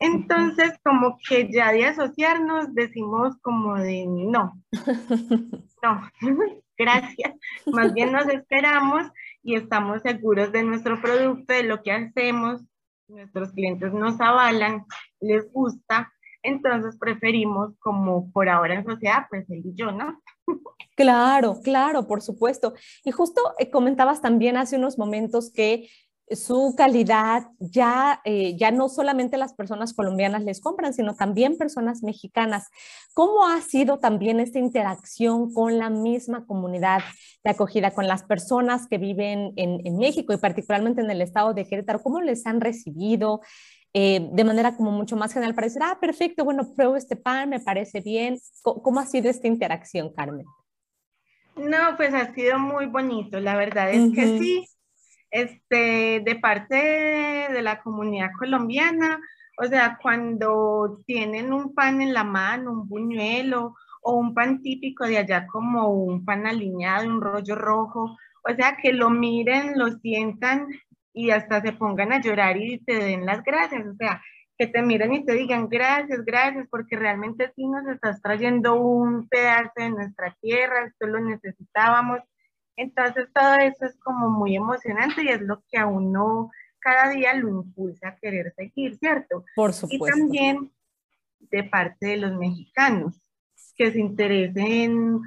Entonces, 0.01 0.79
como 0.85 1.19
que 1.29 1.51
ya 1.53 1.73
de 1.73 1.87
asociarnos 1.87 2.73
decimos 2.73 3.37
como 3.43 3.75
de 3.77 4.07
no, 4.07 4.63
no, 5.83 6.11
gracias. 6.79 7.35
Más 7.67 7.93
bien 7.93 8.13
nos 8.13 8.29
esperamos 8.29 9.11
y 9.43 9.57
estamos 9.57 10.03
seguros 10.03 10.53
de 10.53 10.63
nuestro 10.63 11.01
producto, 11.01 11.53
de 11.53 11.65
lo 11.65 11.83
que 11.83 11.91
hacemos. 11.91 12.63
Nuestros 13.09 13.53
clientes 13.53 13.93
nos 13.93 14.21
avalan, 14.21 14.85
les 15.21 15.51
gusta, 15.53 16.13
entonces 16.49 16.97
preferimos 16.99 17.75
como 17.79 18.31
por 18.33 18.49
ahora 18.49 18.75
en 18.75 18.85
sociedad, 18.85 19.27
pues 19.31 19.49
él 19.51 19.63
y 19.65 19.83
¿no? 19.83 20.21
Claro, 20.97 21.61
claro, 21.63 22.09
por 22.09 22.23
supuesto. 22.23 22.75
Y 23.05 23.13
justo 23.13 23.41
eh, 23.61 23.71
comentabas 23.71 24.21
también 24.21 24.57
hace 24.57 24.77
unos 24.77 24.99
momentos 24.99 25.53
que 25.53 25.89
su 26.31 26.75
calidad 26.77 27.49
ya, 27.59 28.21
eh, 28.25 28.57
ya 28.57 28.71
no 28.71 28.89
solamente 28.89 29.37
las 29.37 29.55
personas 29.55 29.95
colombianas 29.95 30.43
les 30.43 30.61
compran, 30.61 30.93
sino 30.93 31.15
también 31.15 31.57
personas 31.57 32.03
mexicanas. 32.03 32.69
¿Cómo 33.15 33.47
ha 33.47 33.61
sido 33.63 33.99
también 33.99 34.41
esta 34.41 34.59
interacción 34.59 35.53
con 35.53 35.79
la 35.79 35.91
misma 35.91 36.45
comunidad 36.47 37.01
de 37.45 37.51
acogida, 37.51 37.93
con 37.93 38.07
las 38.07 38.25
personas 38.25 38.89
que 38.89 38.99
viven 38.99 39.53
en, 39.57 39.87
en 39.87 39.97
México 39.97 40.33
y 40.33 40.39
particularmente 40.39 41.01
en 41.01 41.11
el 41.11 41.23
estado 41.23 41.55
de 41.55 41.67
Querétaro? 41.67 42.03
¿Cómo 42.03 42.21
les 42.21 42.47
han 42.47 42.61
recibido? 42.61 43.41
Eh, 43.95 44.29
de 44.33 44.45
manera 44.45 44.77
como 44.77 44.91
mucho 44.91 45.17
más 45.17 45.33
general 45.33 45.55
para 45.55 45.67
decir, 45.67 45.83
ah, 45.83 45.99
perfecto, 46.01 46.45
bueno, 46.45 46.75
pruebo 46.75 46.97
este 46.97 47.17
pan, 47.17 47.49
me 47.49 47.61
parece 47.61 48.01
bien. 48.01 48.39
¿Cómo, 48.63 49.01
ha 49.01 49.07
sido 49.07 49.31
esta 49.31 49.47
interacción, 49.47 50.13
Carmen? 50.13 50.47
No, 51.57 51.97
pues 51.97 52.13
ha 52.15 52.33
sido 52.35 52.59
muy 52.59 52.87
bonito, 52.87 53.41
la 53.41 53.57
verdad 53.57 53.91
es 53.91 54.13
que 54.15 54.39
sí, 54.39 54.69
este, 55.31 56.21
de 56.25 56.39
parte 56.41 56.77
de, 56.77 57.63
la 57.63 57.81
comunidad 57.83 58.31
colombiana, 58.39 59.19
o 59.61 59.65
sea, 59.65 59.99
cuando 60.01 61.03
tienen 61.05 61.53
un 61.53 61.75
pan 61.75 62.01
en 62.01 62.15
la 62.15 62.23
mano, 62.23 62.73
un 62.73 62.89
buñuelo 62.89 63.75
o 64.03 64.13
un 64.13 64.35
pan 64.35 64.63
típico 64.63 65.05
de 65.05 65.19
allá 65.19 65.47
como 65.49 65.89
un 65.89 66.25
pan 66.25 66.47
alineado, 66.47 67.09
un 67.09 67.21
rollo 67.21 67.57
rojo, 67.57 68.17
o 68.45 68.55
sea, 68.55 68.77
que 68.81 68.93
lo 68.93 69.11
miren, 69.11 69.77
lo 69.77 69.99
sientan 69.99 70.69
y 71.13 71.31
hasta 71.31 71.61
se 71.61 71.73
pongan 71.73 72.13
a 72.13 72.21
llorar 72.21 72.57
y 72.57 72.79
te 72.79 72.95
den 72.95 73.27
las 73.27 73.43
gracias, 73.43 73.87
o 73.87 73.95
sea, 73.95 74.23
que 74.57 74.67
te 74.67 74.83
miren 74.83 75.15
y 75.15 75.25
te 75.25 75.35
digan 75.35 75.69
gracias, 75.69 76.25
gracias, 76.25 76.67
porque 76.69 76.97
realmente 76.97 77.53
sí 77.55 77.67
nos 77.67 77.87
estás 77.87 78.21
trayendo 78.21 78.75
un 78.75 79.29
pedazo 79.29 79.73
de 79.77 79.91
nuestra 79.91 80.37
tierra, 80.41 80.87
esto 80.87 81.07
lo 81.07 81.21
necesitábamos. 81.21 82.21
Entonces 82.77 83.29
todo 83.33 83.55
eso 83.57 83.87
es 83.87 83.97
como 84.01 84.31
muy 84.31 84.57
emocionante 84.57 85.23
y 85.23 85.29
es 85.29 85.41
lo 85.41 85.63
que 85.71 85.79
a 85.79 85.87
uno 85.87 86.51
cada 86.81 87.11
día 87.11 87.35
lo 87.35 87.49
impulsa 87.49 88.09
a 88.09 88.17
querer 88.17 88.53
seguir, 88.57 88.97
¿cierto? 88.99 89.45
Por 89.55 89.73
supuesto. 89.73 90.07
Y 90.07 90.21
también 90.21 90.73
de 91.41 91.65
parte 91.65 92.07
de 92.07 92.17
los 92.19 92.37
mexicanos, 92.37 93.21
que 93.77 93.93
se 93.93 94.01
interesen 94.01 95.21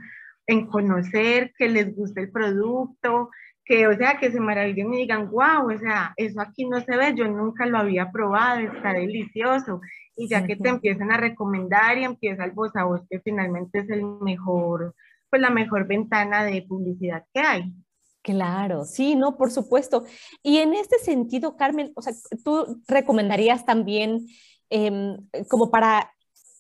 en 0.46 0.68
conocer, 0.68 1.54
que 1.58 1.70
les 1.70 1.96
guste 1.96 2.22
el 2.22 2.32
producto, 2.32 3.30
que, 3.72 3.88
o 3.88 3.96
sea, 3.96 4.18
que 4.20 4.30
se 4.30 4.40
maravillen 4.42 4.94
y 4.94 4.98
digan, 4.98 5.32
wow, 5.32 5.74
o 5.74 5.80
sea, 5.80 6.14
eso 6.18 6.42
aquí 6.42 6.66
no 6.66 6.82
se 6.82 6.98
ve, 6.98 7.14
yo 7.16 7.26
nunca 7.30 7.66
lo 7.66 7.78
había 7.78 8.12
probado, 8.12 8.60
está 8.60 8.92
delicioso. 8.92 9.80
Y 10.18 10.28
ya 10.28 10.46
que 10.46 10.58
te 10.58 10.68
empiezan 10.68 11.10
a 11.10 11.16
recomendar 11.16 11.98
y 11.98 12.04
empieza 12.04 12.44
el 12.44 12.52
voz 12.52 12.76
a 12.76 12.84
voz, 12.84 13.00
que 13.10 13.22
finalmente 13.22 13.80
es 13.80 13.90
el 13.90 14.04
mejor, 14.04 14.94
pues 15.30 15.42
la 15.42 15.52
mejor 15.52 15.88
ventana 15.88 16.44
de 16.44 16.64
publicidad 16.64 17.24
que 17.34 17.40
hay. 17.40 17.74
Claro, 18.22 18.84
sí, 18.84 19.16
no, 19.16 19.38
por 19.38 19.52
supuesto. 19.52 20.04
Y 20.44 20.58
en 20.58 20.74
este 20.74 21.00
sentido, 21.00 21.56
Carmen, 21.56 21.94
o 21.96 22.02
sea, 22.02 22.12
tú 22.44 22.82
recomendarías 22.90 23.66
también 23.66 24.28
em, 24.70 25.16
como 25.48 25.72
para 25.72 26.12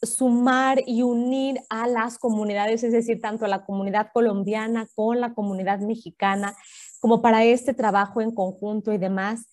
sumar 0.01 0.82
y 0.88 1.03
unir 1.03 1.60
a 1.70 1.88
las 1.88 2.18
comunidades, 2.18 2.84
es 2.84 2.94
decir, 2.94 3.20
tanto 3.22 3.46
a 3.46 3.50
la 3.50 3.65
comunidad 3.65 4.12
colombiana 4.13 4.88
con 4.96 5.22
la 5.22 5.34
comunidad 5.34 5.80
mexicana, 5.80 6.56
como 7.01 7.22
para 7.22 7.43
este 7.43 7.74
trabajo 7.74 8.22
en 8.22 8.31
conjunto 8.31 8.93
y 8.93 9.00
demás, 9.00 9.50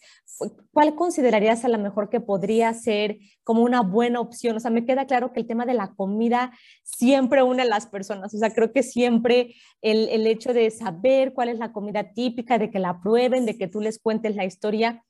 ¿cuál 0.71 0.95
considerarías 0.95 1.65
a 1.65 1.69
lo 1.69 1.79
mejor 1.79 2.11
que 2.11 2.21
podría 2.21 2.75
ser 2.75 3.19
como 3.43 3.63
una 3.63 3.81
buena 3.81 4.21
opción? 4.21 4.55
O 4.55 4.61
sea, 4.61 4.71
me 4.71 4.85
queda 4.85 5.07
claro 5.07 5.33
que 5.33 5.41
el 5.41 5.47
tema 5.47 5.65
de 5.65 5.73
la 5.73 5.95
comida 5.95 6.53
siempre 6.85 7.43
une 7.43 7.63
a 7.63 7.65
las 7.65 7.87
personas, 7.87 8.35
o 8.35 8.39
sea, 8.39 8.53
creo 8.53 8.71
que 8.71 8.83
siempre 8.83 9.55
el, 9.81 10.11
el 10.11 10.27
hecho 10.27 10.53
de 10.53 10.71
saber 10.71 11.33
cuál 11.33 11.49
es 11.49 11.59
la 11.59 11.73
comida 11.73 12.13
típica, 12.13 12.59
de 12.59 12.71
que 12.71 12.79
la 12.79 13.01
prueben, 13.01 13.47
de 13.47 13.57
que 13.57 13.67
tú 13.67 13.81
les 13.81 13.99
cuentes 13.99 14.37
la 14.37 14.45
historia, 14.45 15.03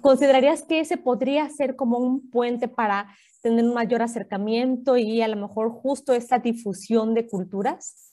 ¿considerarías 0.00 0.62
que 0.62 0.78
ese 0.78 0.96
podría 0.96 1.50
ser 1.50 1.74
como 1.74 1.98
un 1.98 2.30
puente 2.30 2.68
para 2.68 3.08
tener 3.42 3.64
un 3.64 3.74
mayor 3.74 4.02
acercamiento 4.02 4.96
y 4.96 5.20
a 5.20 5.26
lo 5.26 5.36
mejor 5.36 5.72
justo 5.72 6.12
esta 6.12 6.38
difusión 6.38 7.12
de 7.14 7.26
culturas? 7.26 8.05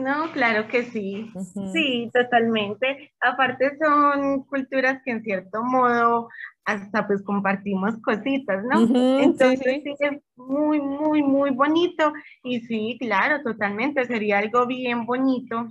No, 0.00 0.32
claro 0.32 0.66
que 0.68 0.84
sí, 0.84 1.30
sí, 1.72 2.10
totalmente. 2.12 3.12
Aparte 3.20 3.76
son 3.78 4.44
culturas 4.44 5.00
que 5.04 5.10
en 5.10 5.22
cierto 5.22 5.62
modo 5.62 6.28
hasta 6.64 7.06
pues 7.06 7.22
compartimos 7.22 7.96
cositas, 8.02 8.64
¿no? 8.64 8.80
Entonces 9.20 9.82
sí, 9.84 9.94
es 9.98 10.22
muy, 10.36 10.80
muy, 10.80 11.22
muy 11.22 11.50
bonito 11.50 12.12
y 12.42 12.60
sí, 12.60 12.96
claro, 12.98 13.42
totalmente, 13.42 14.04
sería 14.06 14.38
algo 14.38 14.66
bien 14.66 15.04
bonito 15.04 15.68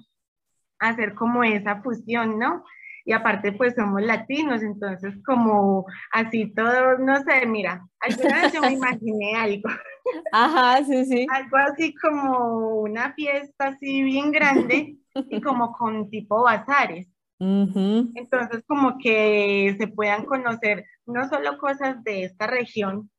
hacer 0.79 1.15
como 1.15 1.43
esa 1.43 1.81
fusión, 1.81 2.38
¿no? 2.38 2.63
Y 3.10 3.12
aparte 3.12 3.54
pues 3.54 3.74
somos 3.74 4.04
latinos, 4.04 4.62
entonces 4.62 5.16
como 5.25 5.84
así 6.12 6.54
todo, 6.54 7.00
no 7.00 7.24
sé, 7.24 7.44
mira, 7.48 7.84
alguna 8.01 8.44
vez 8.44 8.54
yo 8.54 8.62
me 8.62 8.74
imaginé 8.74 9.36
algo. 9.36 9.68
Ajá, 10.32 10.84
sí, 10.86 11.06
sí. 11.06 11.25
Algo 11.28 11.58
así 11.58 11.96
como 11.96 12.82
una 12.82 13.12
fiesta 13.13 13.70
así 13.70 14.04
bien 14.04 14.32
grande 14.32 14.96
y 15.16 15.42
como 15.42 15.72
con 15.72 16.12
tipo 16.12 16.44
bazares. 16.44 17.08
Entonces, 17.39 18.63
como 18.68 19.00
que 19.00 19.75
se 19.80 19.88
puedan 19.88 20.25
conocer 20.25 20.86
no 21.08 21.28
solo 21.30 21.58
cosas 21.58 22.04
de 22.04 22.25
esta 22.25 22.46
región, 22.46 23.10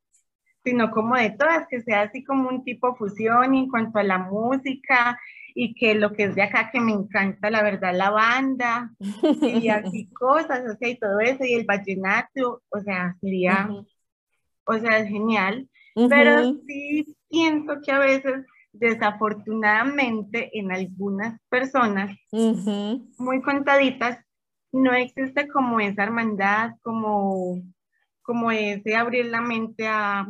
sino 0.64 0.90
como 0.90 1.16
de 1.16 1.30
todas, 1.30 1.66
que 1.68 1.80
sea 1.82 2.02
así 2.02 2.22
como 2.24 2.48
un 2.48 2.64
tipo 2.64 2.94
fusión 2.96 3.54
en 3.54 3.68
cuanto 3.68 3.98
a 3.98 4.02
la 4.02 4.18
música 4.18 5.18
y 5.54 5.74
que 5.74 5.94
lo 5.94 6.12
que 6.12 6.24
es 6.24 6.34
de 6.34 6.42
acá 6.42 6.70
que 6.70 6.80
me 6.80 6.92
encanta, 6.92 7.50
la 7.50 7.62
verdad, 7.62 7.94
la 7.94 8.10
banda 8.10 8.92
y 8.98 9.68
así 9.68 10.08
cosas, 10.12 10.62
o 10.70 10.76
sea, 10.76 10.88
y 10.88 10.98
todo 10.98 11.20
eso, 11.20 11.44
y 11.44 11.54
el 11.54 11.64
vallenato, 11.64 12.62
o 12.68 12.80
sea, 12.80 13.16
sería, 13.20 13.68
o 14.64 14.78
sea, 14.78 14.98
es 14.98 15.08
genial. 15.08 15.68
Pero 16.08 16.54
sí 16.66 17.16
siento 17.28 17.80
que 17.84 17.92
a 17.92 17.98
veces, 17.98 18.46
desafortunadamente, 18.72 20.56
en 20.58 20.72
algunas 20.72 21.40
personas 21.48 22.16
muy 22.30 23.42
contaditas, 23.42 24.18
no 24.72 24.94
existe 24.94 25.48
como 25.48 25.80
esa 25.80 26.04
hermandad, 26.04 26.76
como, 26.82 27.60
como 28.22 28.52
ese 28.52 28.94
abrir 28.94 29.26
la 29.26 29.40
mente 29.40 29.88
a, 29.88 30.28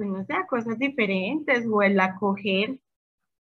pues 0.00 0.08
no 0.08 0.24
sé, 0.24 0.32
a 0.32 0.46
cosas 0.46 0.78
diferentes 0.78 1.66
o 1.70 1.82
el 1.82 2.00
acoger 2.00 2.78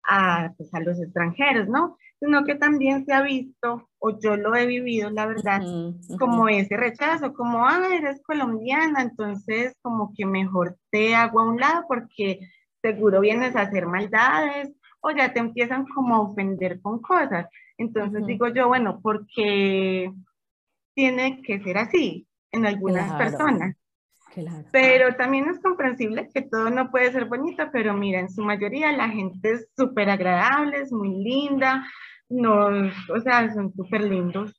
a, 0.04 0.54
pues, 0.56 0.74
a 0.74 0.80
los 0.80 0.98
extranjeros, 1.02 1.68
¿no? 1.68 1.98
Sino 2.22 2.46
que 2.46 2.56
también 2.56 3.06
se 3.06 3.12
ha 3.12 3.22
visto, 3.22 3.90
o 4.00 4.18
yo 4.18 4.38
lo 4.38 4.56
he 4.56 4.66
vivido, 4.66 5.10
la 5.10 5.26
verdad, 5.26 5.62
como 6.18 6.48
ese 6.48 6.78
rechazo, 6.78 7.34
como, 7.34 7.68
ah, 7.68 7.90
eres 7.92 8.22
colombiana, 8.24 9.02
entonces 9.02 9.76
como 9.82 10.14
que 10.16 10.26
mejor 10.26 10.78
te 10.92 11.14
hago 11.14 11.42
a 11.42 11.50
un 11.50 11.60
lado 11.60 11.84
porque 11.90 12.40
seguro 12.82 13.20
vienes 13.20 13.54
a 13.58 13.64
hacer 13.64 13.86
maldades 13.86 14.72
o 15.02 15.12
ya 15.12 15.34
te 15.34 15.42
empiezan 15.42 15.86
como 15.88 16.16
a 16.16 16.22
ofender 16.22 16.80
con 16.82 17.02
cosas. 17.02 17.50
Entonces 17.78 18.26
digo 18.26 18.48
yo, 18.48 18.70
bueno, 18.70 19.02
porque 19.04 20.10
tiene 20.94 21.42
que 21.42 21.60
ser 21.60 21.80
así 21.80 22.26
en 22.54 22.66
algunas 22.66 23.12
personas. 23.16 23.76
Pero 24.72 25.16
también 25.16 25.50
es 25.50 25.60
comprensible 25.60 26.30
que 26.34 26.42
todo 26.42 26.70
no 26.70 26.92
puede 26.92 27.12
ser 27.12 27.26
bonito, 27.26 27.64
pero 27.72 27.94
mira, 27.94 28.20
en 28.20 28.30
su 28.30 28.42
mayoría 28.42 28.92
la 28.92 29.10
gente 29.10 29.54
es 29.54 29.68
súper 29.78 30.10
agradable, 30.10 30.82
es 30.82 30.92
muy 30.92 31.24
linda, 31.24 31.86
nos, 32.30 32.92
o 33.10 33.20
sea, 33.22 33.54
son 33.54 33.74
súper 33.74 34.04
lindos. 34.04 34.54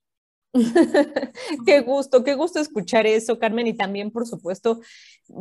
qué 1.66 1.80
gusto, 1.80 2.24
qué 2.24 2.34
gusto 2.34 2.60
escuchar 2.60 3.06
eso, 3.06 3.38
Carmen, 3.38 3.66
y 3.66 3.74
también, 3.74 4.10
por 4.10 4.26
supuesto, 4.26 4.80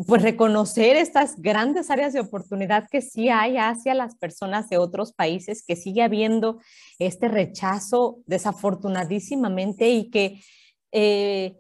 pues 0.08 0.22
reconocer 0.22 0.98
estas 0.98 1.40
grandes 1.42 1.90
áreas 1.90 2.14
de 2.14 2.20
oportunidad 2.20 2.88
que 2.90 3.02
sí 3.02 3.30
hay 3.30 3.58
hacia 3.58 3.94
las 3.94 4.16
personas 4.16 4.70
de 4.70 4.78
otros 4.78 5.14
países, 5.14 5.64
que 5.66 5.76
sigue 5.76 6.04
habiendo 6.04 6.60
este 7.00 7.28
rechazo 7.28 8.20
desafortunadísimamente 8.26 9.90
y 9.90 10.10
que 10.10 10.42
eh, 10.92 11.56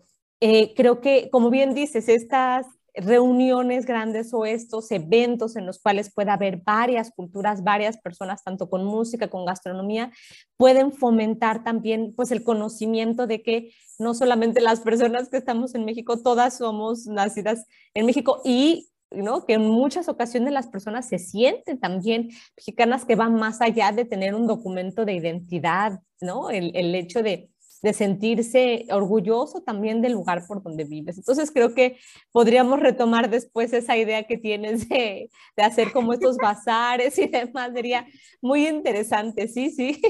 eh, 0.47 0.75
creo 0.75 1.01
que, 1.01 1.31
como 1.31 1.49
bien 1.49 1.73
dices, 1.73 2.07
estas 2.07 2.67
reuniones 2.93 3.87
grandes 3.87 4.31
o 4.31 4.45
estos 4.45 4.91
eventos 4.91 5.55
en 5.55 5.65
los 5.65 5.79
cuales 5.79 6.13
pueda 6.13 6.33
haber 6.33 6.57
varias 6.57 7.09
culturas, 7.09 7.63
varias 7.63 7.97
personas, 7.97 8.43
tanto 8.43 8.69
con 8.69 8.85
música, 8.85 9.27
con 9.27 9.43
gastronomía, 9.43 10.11
pueden 10.55 10.93
fomentar 10.93 11.63
también 11.63 12.13
pues 12.15 12.29
el 12.29 12.43
conocimiento 12.43 13.25
de 13.25 13.41
que 13.41 13.71
no 13.97 14.13
solamente 14.13 14.61
las 14.61 14.81
personas 14.81 15.29
que 15.29 15.37
estamos 15.37 15.73
en 15.73 15.83
México, 15.83 16.21
todas 16.21 16.59
somos 16.59 17.07
nacidas 17.07 17.65
en 17.95 18.05
México 18.05 18.43
y 18.45 18.91
¿no? 19.09 19.47
que 19.47 19.53
en 19.53 19.65
muchas 19.67 20.09
ocasiones 20.09 20.53
las 20.53 20.67
personas 20.67 21.09
se 21.09 21.17
sienten 21.17 21.79
también 21.79 22.29
mexicanas 22.55 23.03
que 23.03 23.15
van 23.15 23.33
más 23.33 23.61
allá 23.61 23.91
de 23.93 24.05
tener 24.05 24.35
un 24.35 24.45
documento 24.45 25.05
de 25.05 25.15
identidad, 25.15 26.01
¿no? 26.21 26.51
el, 26.51 26.71
el 26.75 26.93
hecho 26.93 27.23
de, 27.23 27.49
de 27.85 27.93
sentirse 27.93 28.85
orgulloso 28.91 29.61
también 29.61 30.01
del 30.01 30.13
lugar 30.13 30.45
por 30.47 30.61
donde 30.63 30.83
vives. 30.83 31.17
Entonces 31.17 31.51
creo 31.51 31.73
que 31.73 31.97
podríamos 32.31 32.79
retomar 32.79 33.29
después 33.29 33.71
esa 33.73 33.95
idea 33.95 34.23
que 34.23 34.37
tienes 34.37 34.89
de, 34.89 35.29
de 35.55 35.63
hacer 35.63 35.91
como 35.93 36.11
estos 36.13 36.37
bazares 36.37 37.17
y 37.19 37.27
demás. 37.27 37.71
Sería 37.73 38.07
muy 38.41 38.67
interesante, 38.67 39.47
sí, 39.47 39.69
sí. 39.69 40.01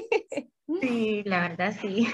Sí, 0.81 1.21
la 1.25 1.47
verdad, 1.49 1.75
sí. 1.79 2.07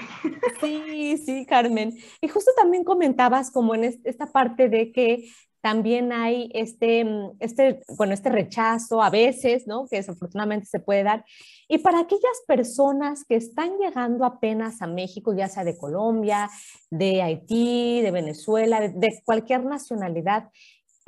Sí, 0.60 1.16
sí, 1.24 1.46
Carmen. 1.46 1.96
Y 2.20 2.28
justo 2.28 2.50
también 2.56 2.84
comentabas 2.84 3.50
como 3.50 3.74
en 3.74 3.84
esta 4.04 4.30
parte 4.30 4.68
de 4.68 4.92
que 4.92 5.30
también 5.62 6.12
hay 6.12 6.50
este, 6.54 7.04
mm, 7.04 7.36
este, 7.38 7.80
bueno, 7.96 8.12
este 8.12 8.28
rechazo 8.30 9.00
a 9.00 9.10
veces, 9.10 9.66
¿no? 9.66 9.86
Que 9.86 9.96
desafortunadamente 9.96 10.66
se 10.66 10.80
puede 10.80 11.04
dar. 11.04 11.24
Y 11.68 11.78
para 11.78 12.00
aquellas 12.00 12.42
personas 12.46 13.24
que 13.24 13.36
están 13.36 13.78
llegando 13.78 14.24
apenas 14.24 14.82
a 14.82 14.88
México, 14.88 15.32
ya 15.32 15.48
sea 15.48 15.64
de 15.64 15.78
Colombia, 15.78 16.50
de 16.90 17.22
Haití, 17.22 18.02
de 18.02 18.10
Venezuela, 18.10 18.80
de, 18.80 19.22
cualquier 19.24 19.64
nacionalidad, 19.64 20.50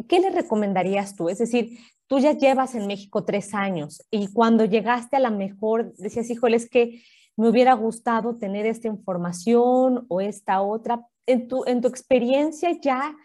¿qué 0.08 0.20
le 0.20 0.30
recomendarías 0.30 1.16
tú? 1.16 1.28
Es 1.28 1.38
decir, 1.38 1.76
tú 2.06 2.20
ya 2.20 2.32
llevas 2.32 2.76
en 2.76 2.86
México 2.86 3.24
tres 3.24 3.54
años 3.54 4.06
y 4.10 4.32
cuando 4.32 4.64
llegaste 4.64 5.16
a 5.16 5.20
la 5.20 5.30
mejor, 5.30 5.92
decías, 5.96 6.30
híjole, 6.30 6.56
es 6.56 6.70
que 6.70 7.02
me 7.36 7.48
hubiera 7.48 7.74
gustado 7.74 8.36
tener 8.36 8.66
esta 8.66 8.86
información 8.86 10.06
o 10.08 10.20
esta 10.20 10.62
otra. 10.62 11.04
En 11.26 11.48
tu, 11.48 11.64
en 11.66 11.80
tu 11.80 11.88
experiencia 11.88 12.70
ya 12.80 13.16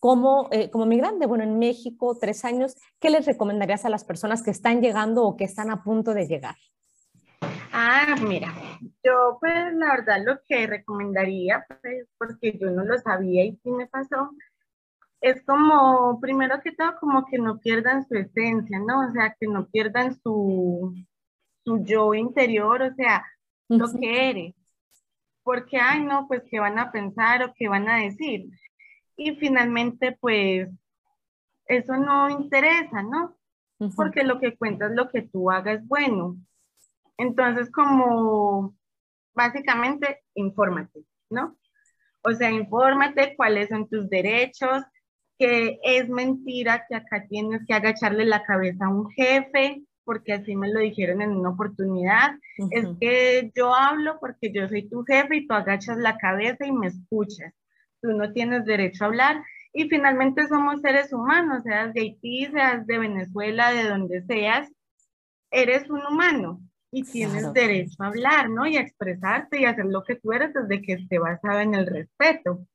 como, 0.00 0.48
eh, 0.52 0.70
como 0.70 0.86
migrante, 0.86 1.26
bueno, 1.26 1.44
en 1.44 1.58
México, 1.58 2.16
tres 2.20 2.44
años, 2.44 2.76
¿qué 3.00 3.10
les 3.10 3.26
recomendarías 3.26 3.84
a 3.84 3.90
las 3.90 4.04
personas 4.04 4.42
que 4.42 4.50
están 4.50 4.80
llegando 4.80 5.24
o 5.24 5.36
que 5.36 5.44
están 5.44 5.70
a 5.70 5.82
punto 5.82 6.14
de 6.14 6.26
llegar? 6.26 6.56
Ah, 7.72 8.16
mira, 8.22 8.52
yo 9.04 9.36
pues 9.40 9.74
la 9.74 9.96
verdad 9.96 10.22
lo 10.24 10.40
que 10.48 10.66
recomendaría, 10.66 11.66
pues, 11.82 12.06
porque 12.16 12.58
yo 12.58 12.70
no 12.70 12.84
lo 12.84 12.98
sabía 12.98 13.44
y 13.44 13.58
sí 13.62 13.70
me 13.70 13.86
pasó, 13.86 14.30
es 15.20 15.42
como, 15.44 16.20
primero 16.20 16.60
que 16.62 16.72
todo, 16.72 16.94
como 17.00 17.26
que 17.26 17.38
no 17.38 17.58
pierdan 17.58 18.06
su 18.06 18.14
esencia, 18.14 18.78
¿no? 18.78 19.08
O 19.08 19.12
sea, 19.12 19.34
que 19.38 19.46
no 19.48 19.66
pierdan 19.66 20.14
su, 20.22 20.94
su 21.64 21.84
yo 21.84 22.14
interior, 22.14 22.82
o 22.82 22.94
sea, 22.94 23.24
lo 23.68 23.88
que 23.92 24.30
eres. 24.30 24.54
Porque, 25.42 25.78
ay, 25.78 26.04
no, 26.04 26.28
pues, 26.28 26.42
¿qué 26.50 26.60
van 26.60 26.78
a 26.78 26.92
pensar 26.92 27.42
o 27.42 27.52
qué 27.56 27.68
van 27.68 27.88
a 27.88 27.98
decir? 27.98 28.48
Y 29.18 29.34
finalmente 29.34 30.16
pues 30.18 30.70
eso 31.66 31.96
no 31.96 32.30
interesa, 32.30 33.02
¿no? 33.02 33.36
Porque 33.94 34.22
lo 34.22 34.40
que 34.40 34.56
cuentas, 34.56 34.92
lo 34.92 35.10
que 35.10 35.22
tú 35.22 35.50
hagas 35.50 35.80
es 35.80 35.86
bueno. 35.86 36.36
Entonces, 37.18 37.70
como 37.70 38.74
básicamente, 39.34 40.22
infórmate, 40.34 41.04
¿no? 41.30 41.56
O 42.22 42.32
sea, 42.32 42.50
infórmate 42.50 43.36
cuáles 43.36 43.68
son 43.68 43.88
tus 43.88 44.08
derechos, 44.08 44.84
que 45.38 45.78
es 45.82 46.08
mentira 46.08 46.86
que 46.88 46.96
acá 46.96 47.26
tienes 47.28 47.60
que 47.66 47.74
agacharle 47.74 48.24
la 48.24 48.44
cabeza 48.44 48.86
a 48.86 48.88
un 48.88 49.10
jefe, 49.10 49.82
porque 50.04 50.32
así 50.32 50.56
me 50.56 50.72
lo 50.72 50.80
dijeron 50.80 51.22
en 51.22 51.36
una 51.36 51.50
oportunidad. 51.50 52.38
Es 52.70 52.86
que 53.00 53.52
yo 53.54 53.74
hablo 53.74 54.18
porque 54.20 54.52
yo 54.52 54.68
soy 54.68 54.88
tu 54.88 55.04
jefe 55.04 55.36
y 55.36 55.46
tú 55.46 55.54
agachas 55.54 55.98
la 55.98 56.16
cabeza 56.16 56.66
y 56.66 56.72
me 56.72 56.86
escuchas 56.86 57.52
tú 58.00 58.12
no 58.12 58.32
tienes 58.32 58.64
derecho 58.64 59.04
a 59.04 59.06
hablar. 59.08 59.42
Y 59.72 59.88
finalmente 59.88 60.46
somos 60.48 60.80
seres 60.80 61.12
humanos, 61.12 61.62
seas 61.62 61.92
de 61.92 62.00
Haití, 62.00 62.46
seas 62.46 62.86
de 62.86 62.98
Venezuela, 62.98 63.72
de 63.72 63.88
donde 63.88 64.22
seas, 64.22 64.70
eres 65.50 65.88
un 65.90 66.04
humano 66.06 66.60
y 66.90 67.02
tienes 67.04 67.52
derecho 67.52 68.02
a 68.02 68.06
hablar, 68.06 68.48
¿no? 68.48 68.66
Y 68.66 68.76
a 68.76 68.80
expresarte 68.80 69.60
y 69.60 69.64
hacer 69.64 69.84
lo 69.84 70.02
que 70.04 70.16
tú 70.16 70.32
eres 70.32 70.54
desde 70.54 70.82
que 70.82 70.94
esté 70.94 71.18
basado 71.18 71.60
en 71.60 71.74
el 71.74 71.86
respeto. 71.86 72.66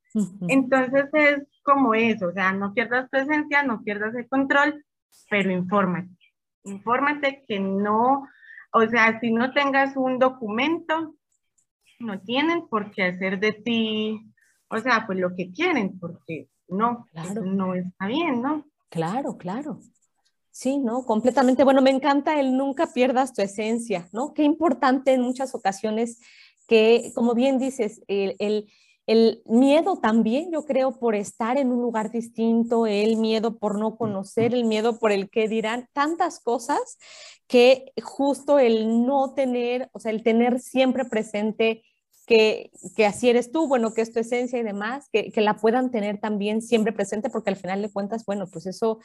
Entonces 0.48 1.10
es 1.14 1.44
como 1.64 1.96
eso, 1.96 2.28
o 2.28 2.32
sea, 2.32 2.52
no 2.52 2.74
pierdas 2.74 3.10
presencia, 3.10 3.64
no 3.64 3.82
pierdas 3.84 4.14
el 4.16 4.28
control, 4.28 4.86
pero 5.30 5.52
infórmate. 5.52 6.10
Infórmate 6.66 7.44
que 7.48 7.60
no, 7.60 8.28
o 8.72 8.88
sea, 8.88 9.20
si 9.20 9.32
no 9.32 9.54
tengas 9.54 9.98
un 9.98 10.20
documento, 10.20 11.16
no 12.00 12.22
tienen 12.22 12.68
por 12.68 12.92
qué 12.92 13.04
hacer 13.04 13.40
de 13.40 13.54
ti 13.54 14.33
o 14.74 14.80
sea, 14.80 15.04
pues 15.06 15.20
lo 15.20 15.36
que 15.36 15.52
quieren, 15.52 16.00
porque 16.00 16.50
no, 16.68 17.08
no 17.44 17.76
está 17.76 18.08
bien, 18.08 18.42
¿no? 18.42 18.66
Claro, 18.90 19.38
claro. 19.38 19.80
Sí, 20.52 20.78
¿no? 20.78 21.06
Completamente. 21.06 21.64
Bueno, 21.64 21.82
me 21.82 21.90
encanta 21.90 22.40
el 22.40 22.56
nunca 22.56 22.88
pierdas 22.94 23.34
tu 23.34 23.42
esencia, 23.42 24.08
¿no? 24.12 24.34
Qué 24.34 24.44
importante 24.44 25.14
en 25.14 25.22
muchas 25.22 25.56
ocasiones 25.56 26.20
que, 26.68 27.12
como 27.16 27.34
bien 27.34 27.58
dices, 27.58 28.02
el, 28.08 28.36
el, 28.40 28.72
el, 29.08 29.42
miedo 29.46 29.98
también, 29.98 30.52
yo 30.52 30.66
creo, 30.66 31.00
por 31.00 31.16
estar 31.16 31.58
en 31.58 31.72
un 31.72 31.82
lugar 31.82 32.12
distinto, 32.12 32.86
el 32.86 33.18
miedo 33.18 33.58
por 33.58 33.80
no 33.80 33.96
conocer, 33.96 34.54
el 34.54 34.66
miedo 34.66 35.00
por 35.00 35.12
el 35.12 35.30
que 35.30 35.48
dirán, 35.48 35.88
tantas 35.94 36.40
cosas 36.40 36.98
que 37.48 37.92
justo 38.02 38.60
el 38.60 39.06
no 39.06 39.34
tener, 39.34 39.90
o 39.92 40.00
sea, 40.00 40.12
el 40.12 40.24
tener 40.24 40.60
siempre 40.60 41.06
presente 41.06 41.84
que, 42.26 42.72
que, 42.96 43.06
así 43.06 43.30
eres 43.30 43.52
tú, 43.52 43.68
bueno, 43.68 43.94
que 43.94 44.02
es 44.02 44.14
tu 44.14 44.20
esencia 44.20 44.60
y 44.60 44.64
demás, 44.64 45.10
que, 45.12 45.32
que, 45.32 45.42
la 45.42 45.56
puedan 45.56 45.92
tener 45.92 46.20
también 46.20 46.62
siempre 46.62 46.94
presente, 46.94 47.30
porque 47.30 47.50
al 47.50 47.56
final 47.56 47.82
de 47.82 47.92
cuentas, 47.92 48.26
bueno, 48.26 48.48
pues 48.48 48.66
eso, 48.66 49.00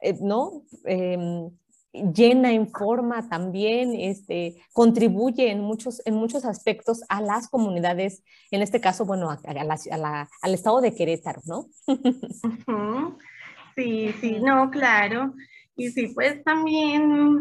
eh, 0.00 0.16
¿no? 0.20 0.64
Em, 0.84 1.50
llena, 1.92 2.52
informa 2.52 3.28
también, 3.28 3.94
este, 3.94 4.62
contribuye 4.72 5.50
en 5.50 5.60
muchos, 5.60 6.00
en 6.06 6.14
muchos 6.14 6.44
aspectos 6.44 7.02
a 7.08 7.20
las 7.20 7.48
comunidades, 7.48 8.22
en 8.50 8.62
este 8.62 8.80
caso, 8.80 9.04
bueno, 9.04 9.30
a, 9.30 9.38
al 10.42 10.54
estado 10.54 10.80
de 10.80 10.94
Querétaro, 10.94 11.40
¿no? 11.44 11.66
Sí, 13.74 14.12
sí, 14.20 14.38
no, 14.38 14.70
claro. 14.70 15.34
Y 15.76 15.90
sí, 15.92 16.08
pues 16.08 16.44
también 16.44 17.38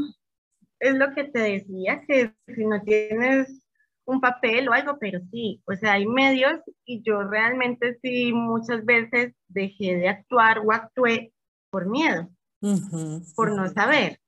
es 0.80 0.96
lo 0.96 1.13
que 1.13 1.26
te 1.26 1.39
decía, 1.39 2.02
que 2.08 2.34
si 2.56 2.65
no 2.65 2.82
tienes 2.82 3.61
un 4.06 4.20
papel 4.20 4.68
o 4.68 4.74
algo, 4.74 4.98
pero 5.00 5.20
sí, 5.32 5.62
o 5.66 5.76
sea, 5.76 5.94
hay 5.94 6.06
medios 6.06 6.60
y 6.86 7.02
yo 7.04 7.24
realmente 7.24 7.98
sí 8.02 8.34
muchas 8.34 8.84
veces 8.86 9.34
dejé 9.48 9.96
de 9.96 10.10
actuar 10.10 10.60
o 10.60 10.72
actué 10.72 11.34
por 11.70 11.88
miedo, 11.88 12.30
por 13.36 13.52
no 13.52 13.68
saber, 13.70 14.20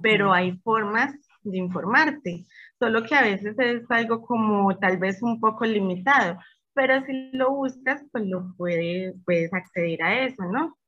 pero 0.00 0.32
hay 0.32 0.52
formas 0.58 1.14
de 1.42 1.58
informarte, 1.58 2.44
solo 2.78 3.02
que 3.02 3.14
a 3.14 3.22
veces 3.22 3.58
es 3.58 3.90
algo 3.90 4.22
como 4.22 4.76
tal 4.78 4.98
vez 4.98 5.22
un 5.22 5.40
poco 5.40 5.64
limitado, 5.64 6.38
pero 6.74 7.04
si 7.04 7.30
lo 7.32 7.50
buscas, 7.50 8.02
pues 8.12 8.24
lo 8.26 8.54
puedes, 8.56 9.14
puedes 9.24 9.52
acceder 9.52 10.02
a 10.02 10.24
eso, 10.24 10.44
¿no? 10.44 10.78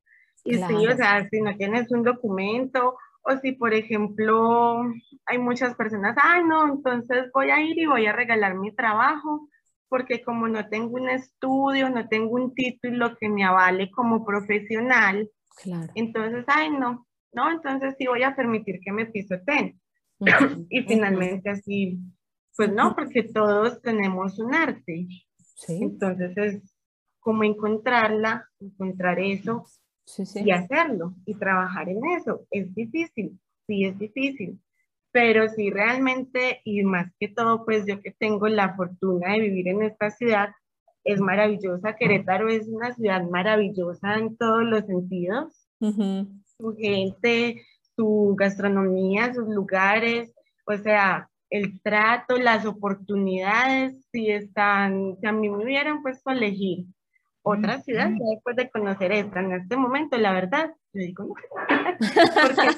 Y 0.45 0.55
sí, 0.55 0.87
o 0.87 0.97
sea, 0.97 1.27
si 1.29 1.41
no 1.41 1.57
tienes 1.57 1.91
un 1.91 2.03
documento 2.03 2.97
o 3.25 3.37
si, 3.39 3.53
por 3.53 3.73
ejemplo, 3.73 4.83
hay 5.27 5.39
muchas 5.39 5.75
personas, 5.75 6.15
ay, 6.23 6.43
no, 6.45 6.75
entonces 6.75 7.31
voy 7.33 7.51
a 7.51 7.61
ir 7.61 7.79
y 7.79 7.87
voy 7.87 8.07
a 8.07 8.13
regalar 8.13 8.55
mi 8.55 8.75
trabajo, 8.75 9.49
porque 9.89 10.23
como 10.23 10.47
no 10.47 10.69
tengo 10.69 10.95
un 10.97 11.09
estudio, 11.09 11.89
no 11.89 12.07
tengo 12.09 12.33
un 12.33 12.55
título 12.55 13.17
que 13.17 13.29
me 13.29 13.45
avale 13.45 13.91
como 13.91 14.25
profesional, 14.27 15.31
claro. 15.63 15.91
entonces, 15.95 16.45
ay, 16.49 16.71
no, 16.71 17.07
no, 17.33 17.51
entonces 17.51 17.95
sí 17.99 18.07
voy 18.07 18.23
a 18.23 18.37
permitir 18.37 18.81
que 18.85 18.93
me 18.93 19.07
pisoteen. 19.07 19.81
y 20.69 20.83
finalmente 20.83 21.51
así, 21.51 21.99
pues 22.57 22.73
no, 22.73 22.95
porque 22.95 23.23
todos 23.25 23.81
tenemos 23.81 24.39
un 24.39 24.55
arte. 24.55 25.07
¿Sí? 25.37 25.79
Entonces 25.83 26.37
es 26.37 26.77
como 27.21 27.43
encontrarla, 27.43 28.49
encontrar 28.61 29.19
eso 29.19 29.65
y 30.35 30.51
hacerlo 30.51 31.15
y 31.25 31.35
trabajar 31.35 31.89
en 31.89 32.05
eso. 32.19 32.47
Es 32.51 32.75
difícil, 32.75 33.39
sí 33.67 33.85
es 33.85 33.99
difícil, 33.99 34.61
pero 35.13 35.49
sí 35.49 35.71
realmente, 35.71 36.61
y 36.65 36.83
más 36.83 37.13
que 37.19 37.29
todo, 37.29 37.65
pues 37.65 37.87
yo 37.87 38.01
que 38.03 38.13
tengo 38.13 38.49
la 38.49 38.75
fortuna 38.75 39.33
de 39.33 39.41
vivir 39.41 39.69
en 39.69 39.83
esta 39.83 40.11
ciudad, 40.11 40.51
es 41.05 41.21
maravillosa. 41.21 41.97
Querétaro 41.97 42.49
es 42.49 42.67
una 42.69 42.95
ciudad 42.95 43.23
maravillosa 43.29 44.15
en 44.17 44.37
todos 44.37 44.65
los 44.65 44.87
sentidos. 44.87 45.69
Su 45.79 46.75
gente, 46.77 47.63
su 47.95 48.35
gastronomía, 48.39 49.35
sus 49.35 49.49
lugares, 49.49 50.33
o 50.67 50.77
sea, 50.79 51.29
el 51.51 51.81
trato, 51.83 52.37
las 52.37 52.65
oportunidades, 52.65 53.95
si 54.11 54.31
están, 54.31 55.17
si 55.21 55.27
a 55.27 55.33
mí 55.33 55.49
me 55.49 55.63
hubieran 55.63 56.03
puesto 56.03 56.31
a 56.31 56.33
elegir 56.33 56.87
otra 57.45 57.81
ciudad 57.83 58.11
después 58.11 58.57
de 58.57 58.71
conocer 58.71 59.13
esta 59.13 59.41
en 59.41 59.53
este 59.53 59.77
momento, 59.77 60.17
la 60.19 60.33
verdad, 60.33 60.75
digo 61.01 61.25
no, 61.25 61.35
porque. 62.47 62.69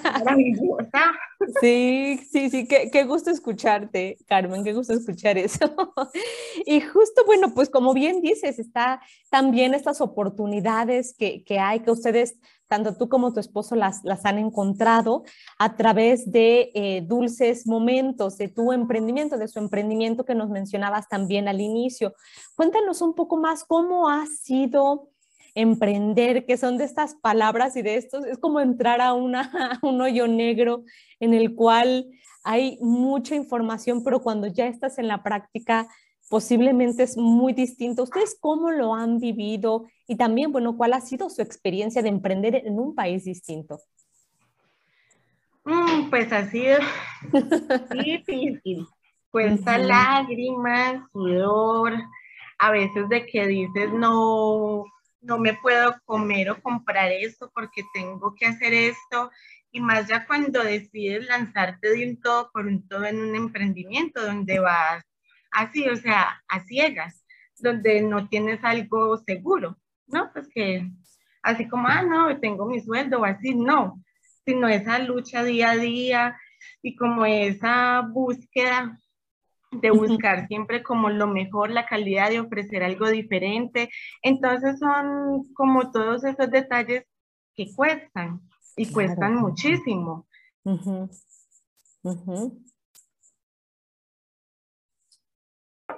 Sí, 1.60 2.20
sí, 2.30 2.50
sí, 2.50 2.66
qué, 2.66 2.90
qué, 2.90 3.04
gusto 3.04 3.30
escucharte, 3.30 4.18
Carmen, 4.26 4.64
qué 4.64 4.72
gusto 4.72 4.92
escuchar 4.92 5.38
eso. 5.38 5.58
Y 6.66 6.80
justo, 6.80 7.22
bueno, 7.26 7.52
pues 7.54 7.68
como 7.68 7.94
bien 7.94 8.20
dices, 8.20 8.58
está 8.58 9.00
también 9.30 9.74
estas 9.74 10.00
oportunidades 10.00 11.14
que, 11.16 11.44
que 11.44 11.58
hay, 11.58 11.80
que 11.80 11.90
ustedes 11.90 12.38
tanto 12.68 12.96
tú 12.96 13.08
como 13.08 13.32
tu 13.32 13.40
esposo 13.40 13.76
las, 13.76 14.02
las 14.02 14.24
han 14.24 14.38
encontrado 14.38 15.24
a 15.58 15.76
través 15.76 16.30
de 16.30 16.70
eh, 16.74 17.02
dulces 17.06 17.66
momentos 17.66 18.38
de 18.38 18.48
tu 18.48 18.72
emprendimiento, 18.72 19.38
de 19.38 19.48
su 19.48 19.58
emprendimiento 19.58 20.24
que 20.24 20.34
nos 20.34 20.50
mencionabas 20.50 21.08
también 21.08 21.48
al 21.48 21.60
inicio. 21.60 22.14
Cuéntanos 22.56 23.02
un 23.02 23.14
poco 23.14 23.36
más 23.36 23.64
cómo 23.64 24.08
ha 24.08 24.26
sido 24.26 25.10
emprender, 25.56 26.46
que 26.46 26.56
son 26.56 26.78
de 26.78 26.84
estas 26.84 27.14
palabras 27.16 27.76
y 27.76 27.82
de 27.82 27.96
estos, 27.96 28.24
es 28.24 28.38
como 28.38 28.60
entrar 28.60 29.00
a, 29.00 29.14
una, 29.14 29.40
a 29.82 29.86
un 29.86 30.00
hoyo 30.00 30.28
negro 30.28 30.84
en 31.18 31.34
el 31.34 31.56
cual 31.56 32.06
hay 32.44 32.78
mucha 32.80 33.34
información, 33.34 34.04
pero 34.04 34.22
cuando 34.22 34.46
ya 34.46 34.68
estás 34.68 34.98
en 34.98 35.08
la 35.08 35.24
práctica 35.24 35.88
posiblemente 36.28 37.04
es 37.04 37.16
muy 37.16 37.52
distinto. 37.52 38.02
¿Ustedes 38.02 38.36
cómo 38.40 38.70
lo 38.70 38.94
han 38.94 39.18
vivido? 39.18 39.86
Y 40.06 40.16
también, 40.16 40.52
bueno, 40.52 40.76
¿cuál 40.76 40.92
ha 40.92 41.00
sido 41.00 41.30
su 41.30 41.42
experiencia 41.42 42.02
de 42.02 42.08
emprender 42.08 42.54
en 42.54 42.78
un 42.78 42.94
país 42.94 43.24
distinto? 43.24 43.80
Mm, 45.64 46.10
pues 46.10 46.32
ha 46.32 46.48
sido 46.50 46.78
difícil. 48.04 48.86
Cuesta 49.30 49.78
lágrimas, 49.78 51.02
sudor, 51.12 51.94
a 52.58 52.70
veces 52.70 53.08
de 53.08 53.26
que 53.26 53.46
dices, 53.46 53.92
no, 53.92 54.84
no 55.26 55.38
me 55.38 55.54
puedo 55.54 55.96
comer 56.04 56.50
o 56.50 56.62
comprar 56.62 57.10
esto 57.12 57.50
porque 57.52 57.82
tengo 57.92 58.34
que 58.34 58.46
hacer 58.46 58.72
esto. 58.72 59.30
Y 59.72 59.80
más 59.80 60.06
ya 60.06 60.26
cuando 60.26 60.62
decides 60.62 61.26
lanzarte 61.26 61.90
de 61.90 62.08
un 62.08 62.20
todo 62.20 62.50
por 62.52 62.66
un 62.66 62.86
todo 62.88 63.04
en 63.04 63.20
un 63.20 63.34
emprendimiento 63.34 64.24
donde 64.24 64.58
vas 64.60 65.04
así, 65.50 65.88
o 65.88 65.96
sea, 65.96 66.42
a 66.48 66.60
ciegas, 66.60 67.24
donde 67.58 68.02
no 68.02 68.28
tienes 68.28 68.62
algo 68.62 69.16
seguro, 69.18 69.76
¿no? 70.06 70.30
Pues 70.32 70.48
que 70.48 70.88
así 71.42 71.68
como, 71.68 71.88
ah, 71.88 72.02
no, 72.02 72.38
tengo 72.40 72.66
mi 72.66 72.80
sueldo 72.80 73.20
o 73.20 73.24
así, 73.24 73.54
no, 73.54 74.02
sino 74.44 74.68
esa 74.68 74.98
lucha 74.98 75.42
día 75.42 75.70
a 75.70 75.76
día 75.76 76.38
y 76.82 76.96
como 76.96 77.26
esa 77.26 78.00
búsqueda 78.00 78.98
de 79.80 79.90
buscar 79.90 80.46
siempre 80.48 80.82
como 80.82 81.10
lo 81.10 81.26
mejor, 81.26 81.70
la 81.70 81.86
calidad 81.86 82.30
de 82.30 82.40
ofrecer 82.40 82.82
algo 82.82 83.08
diferente. 83.08 83.90
Entonces 84.22 84.78
son 84.78 85.52
como 85.54 85.90
todos 85.90 86.24
esos 86.24 86.50
detalles 86.50 87.04
que 87.54 87.72
cuestan 87.74 88.40
y 88.76 88.92
cuestan 88.92 89.36
muchísimo. 89.36 90.26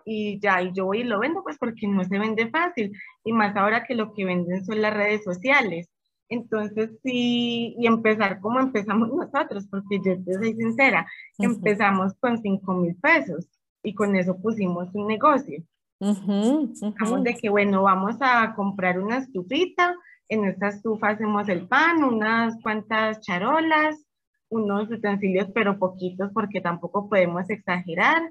Y 0.04 0.40
ya, 0.40 0.62
y 0.62 0.72
yo 0.72 0.86
voy 0.86 1.00
y 1.00 1.04
lo 1.04 1.18
vendo, 1.18 1.42
pues 1.42 1.58
porque 1.58 1.86
no 1.86 2.04
se 2.04 2.18
vende 2.18 2.48
fácil, 2.50 2.92
y 3.24 3.32
más 3.32 3.54
ahora 3.56 3.84
que 3.84 3.94
lo 3.94 4.14
que 4.14 4.24
venden 4.24 4.64
son 4.64 4.80
las 4.80 4.94
redes 4.94 5.24
sociales. 5.24 5.90
Entonces, 6.30 6.90
sí, 7.02 7.74
y 7.78 7.86
empezar 7.86 8.40
como 8.40 8.60
empezamos 8.60 9.08
nosotros, 9.12 9.66
porque 9.70 9.98
yo 10.04 10.22
te 10.22 10.34
soy 10.34 10.54
sincera, 10.54 11.06
empezamos 11.38 12.14
con 12.20 12.40
5 12.40 12.72
mil 12.74 12.96
pesos 12.96 13.48
y 13.82 13.94
con 13.94 14.16
eso 14.16 14.40
pusimos 14.40 14.94
un 14.94 15.06
negocio. 15.06 15.62
Uh 16.00 16.68
de 17.22 17.34
que, 17.34 17.48
bueno, 17.48 17.82
vamos 17.82 18.16
a 18.20 18.54
comprar 18.54 19.00
una 19.00 19.18
estufita, 19.18 19.94
en 20.28 20.44
esta 20.44 20.68
estufa 20.68 21.10
hacemos 21.10 21.48
el 21.48 21.66
pan, 21.66 22.04
unas 22.04 22.60
cuantas 22.62 23.20
charolas, 23.20 24.04
unos 24.50 24.90
utensilios, 24.90 25.48
pero 25.54 25.78
poquitos 25.78 26.30
porque 26.32 26.60
tampoco 26.60 27.08
podemos 27.08 27.48
exagerar 27.50 28.22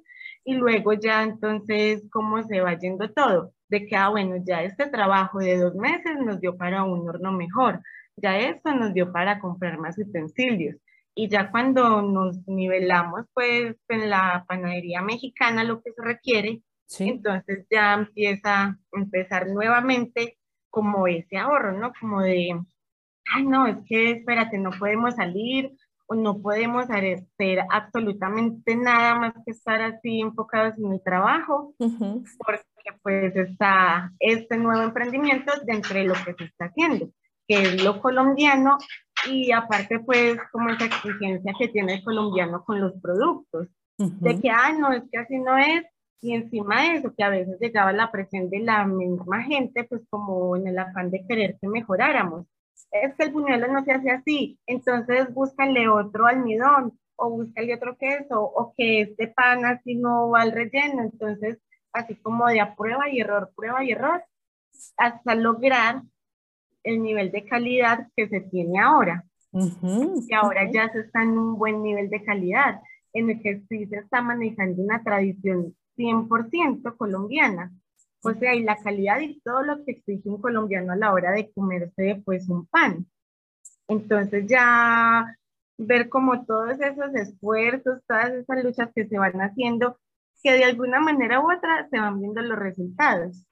y 0.44 0.54
luego 0.54 0.94
ya 0.94 1.24
entonces 1.24 2.04
cómo 2.12 2.42
se 2.44 2.62
va 2.62 2.78
yendo 2.78 3.12
todo, 3.12 3.52
de 3.70 3.86
que, 3.86 3.96
ah, 3.96 4.10
bueno, 4.10 4.36
ya 4.46 4.64
este 4.64 4.88
trabajo 4.88 5.40
de 5.40 5.58
dos 5.58 5.76
meses 5.76 6.18
nos 6.24 6.40
dio 6.40 6.56
para 6.56 6.84
un 6.84 7.08
horno 7.08 7.32
mejor, 7.32 7.82
ya 8.16 8.40
esto 8.40 8.74
nos 8.74 8.94
dio 8.94 9.12
para 9.12 9.40
comprar 9.40 9.78
más 9.78 9.98
utensilios. 9.98 10.78
Y 11.18 11.30
ya 11.30 11.50
cuando 11.50 12.04
nos 12.04 12.48
nivelamos 12.48 13.26
pues 13.34 13.76
en 13.90 14.10
la 14.10 14.46
panadería 14.48 15.02
mexicana 15.02 15.64
lo 15.64 15.82
que 15.82 15.92
se 15.92 16.04
requiere, 16.04 16.62
entonces 17.00 17.66
ya 17.72 17.96
empieza 17.96 18.64
a 18.64 18.78
empezar 18.92 19.48
nuevamente 19.48 20.38
como 20.70 21.08
ese 21.08 21.38
ahorro, 21.38 21.72
¿no? 21.72 21.92
Como 22.00 22.22
de, 22.22 22.62
ay, 23.34 23.44
no, 23.46 23.66
es 23.66 23.78
que 23.88 24.12
espérate, 24.12 24.60
no 24.60 24.70
podemos 24.78 25.16
salir, 25.16 25.76
no 26.08 26.40
podemos 26.40 26.88
hacer 26.88 27.66
absolutamente 27.72 28.76
nada 28.76 29.16
más 29.16 29.34
que 29.44 29.52
estar 29.54 29.82
así 29.82 30.22
enfocados 30.22 30.78
en 30.78 30.94
el 30.94 31.02
trabajo, 31.02 31.74
porque 31.80 32.64
pues 33.02 33.36
está 33.36 34.14
este 34.20 34.56
nuevo 34.56 34.84
emprendimiento 34.84 35.52
dentro 35.66 35.96
de 35.96 36.04
lo 36.04 36.14
que 36.14 36.36
se 36.36 36.44
está 36.44 36.66
haciendo, 36.66 37.10
que 37.48 37.64
es 37.64 37.84
lo 37.84 38.00
colombiano 38.02 38.78
y 39.30 39.52
aparte 39.52 40.00
pues 40.00 40.38
como 40.52 40.70
esa 40.70 40.86
exigencia 40.86 41.54
que 41.58 41.68
tiene 41.70 41.96
el 41.96 42.04
colombiano 42.04 42.64
con 42.64 42.80
los 42.80 42.94
productos, 43.02 43.68
de 43.98 44.40
que, 44.40 44.50
ah, 44.52 44.74
no, 44.78 44.92
es 44.92 45.04
que 45.12 45.18
así 45.18 45.40
no 45.40 45.58
es, 45.58 45.84
y 46.22 46.34
encima 46.34 46.84
de 46.84 46.98
eso, 46.98 47.14
que 47.16 47.24
a 47.24 47.30
veces 47.30 47.60
llegaba 47.60 47.92
la 47.94 48.12
presión 48.12 48.50
de 48.50 48.60
la 48.60 48.86
misma 48.86 49.44
gente, 49.44 49.84
pues 49.86 50.02
como 50.10 50.56
en 50.56 50.68
el 50.68 50.78
afán 50.78 51.10
de 51.10 51.26
querer 51.28 51.58
que 51.60 51.68
mejoráramos. 51.68 52.46
Es 52.92 53.16
que 53.16 53.26
el 53.26 53.32
buñuelo 53.32 53.68
no 53.68 53.84
se 53.84 53.92
hace 53.92 54.12
así, 54.12 54.60
entonces 54.66 55.34
búscale 55.34 55.90
otro 55.90 56.28
almidón 56.28 56.98
o 57.16 57.30
búscale 57.30 57.76
otro 57.76 57.98
queso 57.98 58.42
o 58.42 58.74
que 58.78 59.02
este 59.02 59.28
pan 59.28 59.66
así 59.66 59.96
no 59.96 60.30
va 60.30 60.42
al 60.42 60.52
relleno, 60.52 61.02
entonces 61.02 61.58
así 61.92 62.16
como 62.16 62.48
de 62.48 62.62
a 62.62 62.76
prueba 62.76 63.10
y 63.10 63.20
error, 63.20 63.52
prueba 63.56 63.84
y 63.84 63.92
error, 63.92 64.24
hasta 64.98 65.36
lograr 65.36 66.04
el 66.88 67.02
nivel 67.02 67.32
de 67.32 67.44
calidad 67.44 68.08
que 68.16 68.28
se 68.30 68.42
tiene 68.42 68.80
ahora. 68.80 69.26
y 69.52 70.34
ahora 70.34 70.70
ya 70.72 70.90
se 70.90 71.02
está 71.02 71.24
en 71.24 71.38
un 71.38 71.58
buen 71.58 71.82
nivel 71.82 72.10
de 72.10 72.24
calidad, 72.24 72.82
en 73.14 73.30
el 73.30 73.42
que 73.42 73.62
sí 73.68 73.86
se 73.88 73.98
está 73.98 74.22
manejando 74.22 74.82
una 74.82 75.04
tradición 75.04 75.76
100% 75.98 76.96
colombiana. 76.96 77.72
O 78.24 78.34
sea, 78.34 78.56
y 78.56 78.64
la 78.64 78.78
calidad 78.78 79.20
y 79.20 79.40
todo 79.42 79.64
lo 79.64 79.84
que 79.84 79.92
exige 79.92 80.30
un 80.30 80.42
colombiano 80.42 80.94
a 80.94 80.96
la 80.96 81.14
hora 81.14 81.32
de 81.32 81.52
comerse 81.52 82.22
pues 82.26 82.50
un 82.50 82.66
pan. 82.68 83.06
Entonces 83.88 84.48
ya 84.48 85.38
ver 85.78 86.10
como 86.10 86.46
todos 86.46 86.80
esos 86.80 87.14
esfuerzos, 87.16 88.02
todas 88.08 88.32
esas 88.32 88.64
luchas 88.64 88.90
que 88.96 89.08
se 89.08 89.18
van 89.18 89.40
haciendo, 89.42 90.00
que 90.42 90.54
de 90.54 90.64
alguna 90.64 91.00
manera 91.00 91.40
u 91.40 91.52
otra 91.52 91.88
se 91.90 92.00
van 92.00 92.20
viendo 92.20 92.42
los 92.42 92.58
resultados. 92.58 93.46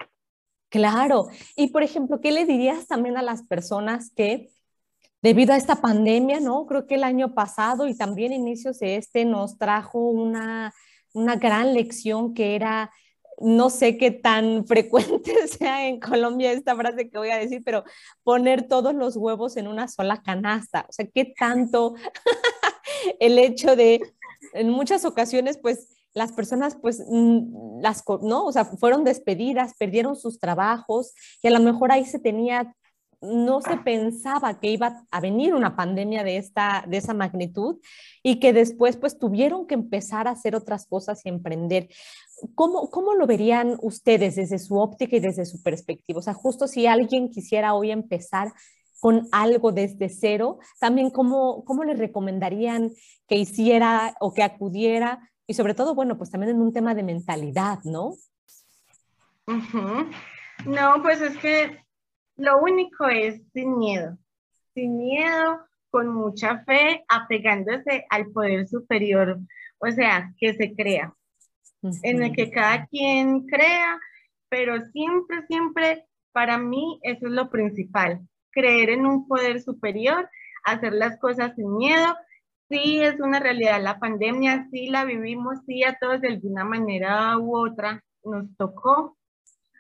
Claro. 0.70 1.28
Y 1.56 1.68
por 1.68 1.84
ejemplo, 1.84 2.20
¿qué 2.22 2.32
le 2.32 2.46
dirías 2.46 2.88
también 2.88 3.18
a 3.18 3.22
las 3.22 3.44
personas 3.44 4.12
que 4.16 4.50
debido 5.22 5.54
a 5.54 5.58
esta 5.58 5.82
pandemia, 5.82 6.40
¿no? 6.40 6.66
Creo 6.68 6.86
que 6.86 6.96
el 6.96 7.04
año 7.04 7.34
pasado 7.34 7.88
y 7.88 7.98
también 7.98 8.34
inicios 8.34 8.80
de 8.80 8.98
este 8.98 9.26
nos 9.26 9.58
trajo 9.58 10.00
una, 10.00 10.74
una 11.14 11.36
gran 11.36 11.74
lección 11.74 12.34
que 12.34 12.56
era 12.56 12.92
no 13.40 13.70
sé 13.70 13.98
qué 13.98 14.12
tan 14.12 14.66
frecuente 14.68 15.48
sea 15.48 15.88
en 15.88 16.00
Colombia 16.00 16.52
esta 16.52 16.76
frase 16.76 17.10
que 17.10 17.18
voy 17.18 17.30
a 17.30 17.38
decir, 17.38 17.62
pero 17.66 17.84
poner 18.24 18.68
todos 18.68 18.94
los 18.94 19.18
huevos 19.18 19.58
en 19.58 19.68
una 19.68 19.88
sola 19.88 20.22
canasta. 20.22 20.86
O 20.90 20.92
sea, 20.92 21.08
qué 21.08 21.34
tanto 21.38 21.96
el 23.20 23.40
hecho 23.40 23.76
de, 23.76 24.02
en 24.54 24.70
muchas 24.70 25.06
ocasiones, 25.06 25.58
pues 25.58 25.95
las 26.16 26.32
personas, 26.32 26.76
pues, 26.82 27.04
mm, 27.08 27.82
las, 27.82 28.04
¿no? 28.24 28.46
O 28.46 28.52
sea, 28.52 28.66
fueron 28.66 29.04
despedidas, 29.04 29.74
perdieron 29.78 30.16
sus 30.16 30.40
trabajos 30.40 31.14
y 31.44 31.48
a 31.48 31.52
lo 31.52 31.60
mejor 31.60 31.92
ahí 31.92 32.06
se 32.06 32.20
tenía 32.20 32.74
no 33.22 33.62
se 33.62 33.78
pensaba 33.78 34.60
que 34.60 34.70
iba 34.70 35.04
a 35.10 35.20
venir 35.20 35.56
una 35.56 35.76
pandemia 35.76 36.24
de, 36.24 36.38
esta, 36.38 36.86
de 36.88 36.98
esa 36.98 37.14
magnitud 37.14 37.78
y 38.22 38.40
que 38.40 38.54
después 38.54 38.98
pues 38.98 39.18
tuvieron 39.18 39.66
que 39.66 39.74
empezar 39.74 40.28
a 40.28 40.32
hacer 40.32 40.56
otras 40.56 40.86
cosas 40.86 41.26
y 41.26 41.30
emprender. 41.30 41.90
¿Cómo, 42.54 42.90
¿Cómo 42.90 43.16
lo 43.16 43.26
verían 43.26 43.78
ustedes 43.82 44.36
desde 44.36 44.60
su 44.60 44.78
óptica 44.78 45.16
y 45.16 45.22
desde 45.22 45.46
su 45.46 45.64
perspectiva? 45.64 46.20
O 46.20 46.22
sea, 46.22 46.34
justo 46.34 46.68
si 46.68 46.86
alguien 46.86 47.30
quisiera 47.30 47.74
hoy 47.74 47.92
empezar, 47.92 48.54
con 49.00 49.28
algo 49.32 49.72
desde 49.72 50.10
cero, 50.10 50.58
también 50.80 51.12
cómo, 51.12 51.64
cómo 51.66 51.84
le 51.84 51.94
recomendarían 51.94 52.92
que 53.28 53.36
hiciera 53.36 54.16
o 54.20 54.34
que 54.34 54.42
acudiera 54.42 55.32
y 55.48 55.54
sobre 55.54 55.74
todo, 55.74 55.96
bueno, 55.96 56.18
pues 56.18 56.32
también 56.32 56.56
en 56.56 56.62
un 56.62 56.74
tema 56.74 56.96
de 56.96 57.04
mentalidad, 57.04 57.80
¿no? 57.84 58.16
No, 60.66 61.02
pues 61.02 61.22
es 61.22 61.38
que 61.38 61.84
lo 62.38 62.60
único 62.60 63.08
es 63.08 63.42
sin 63.54 63.78
miedo, 63.78 64.18
sin 64.74 64.98
miedo, 64.98 65.60
con 65.90 66.14
mucha 66.14 66.64
fe, 66.64 67.06
apegándose 67.08 68.06
al 68.10 68.28
poder 68.32 68.68
superior, 68.68 69.40
o 69.78 69.92
sea, 69.92 70.34
que 70.38 70.54
se 70.54 70.76
crea, 70.76 71.14
en 72.04 72.24
el 72.24 72.34
que 72.34 72.50
cada 72.52 72.88
quien 72.88 73.46
crea, 73.46 74.00
pero 74.50 74.82
siempre, 74.88 75.46
siempre, 75.48 76.06
para 76.32 76.58
mí 76.58 77.00
eso 77.04 77.28
es 77.28 77.32
lo 77.32 77.50
principal, 77.50 78.28
creer 78.52 78.90
en 78.90 79.06
un 79.06 79.28
poder 79.28 79.62
superior, 79.62 80.30
hacer 80.66 80.94
las 80.94 81.18
cosas 81.20 81.54
sin 81.56 81.78
miedo. 81.78 82.16
Sí, 82.70 83.00
es 83.00 83.20
una 83.20 83.40
realidad 83.40 83.82
la 83.82 84.00
pandemia, 84.00 84.68
sí 84.72 84.88
la 84.88 85.06
vivimos, 85.06 85.60
sí 85.68 85.84
a 85.84 85.98
todos 86.00 86.22
de 86.22 86.30
alguna 86.30 86.64
manera 86.64 87.38
u 87.38 87.56
otra 87.56 88.04
nos 88.24 88.46
tocó, 88.58 89.16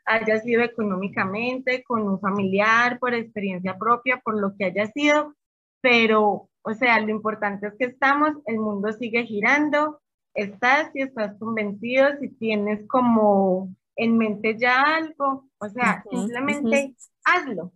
haya 0.05 0.39
sido 0.39 0.61
económicamente, 0.61 1.83
con 1.83 2.07
un 2.07 2.19
familiar, 2.19 2.99
por 2.99 3.15
experiencia 3.15 3.77
propia, 3.77 4.21
por 4.23 4.39
lo 4.39 4.55
que 4.55 4.65
haya 4.65 4.85
sido, 4.91 5.33
pero, 5.81 6.49
o 6.61 6.73
sea, 6.73 6.99
lo 6.99 7.09
importante 7.09 7.67
es 7.67 7.73
que 7.77 7.85
estamos, 7.85 8.31
el 8.45 8.59
mundo 8.59 8.93
sigue 8.93 9.23
girando, 9.25 9.99
estás 10.35 10.91
y 10.93 11.01
estás 11.01 11.37
convencido, 11.39 12.07
si 12.19 12.29
tienes 12.29 12.87
como 12.87 13.73
en 13.95 14.17
mente 14.17 14.57
ya 14.59 14.81
algo, 14.81 15.47
o 15.57 15.69
sea, 15.69 16.03
simplemente 16.09 16.95
hazlo, 17.23 17.71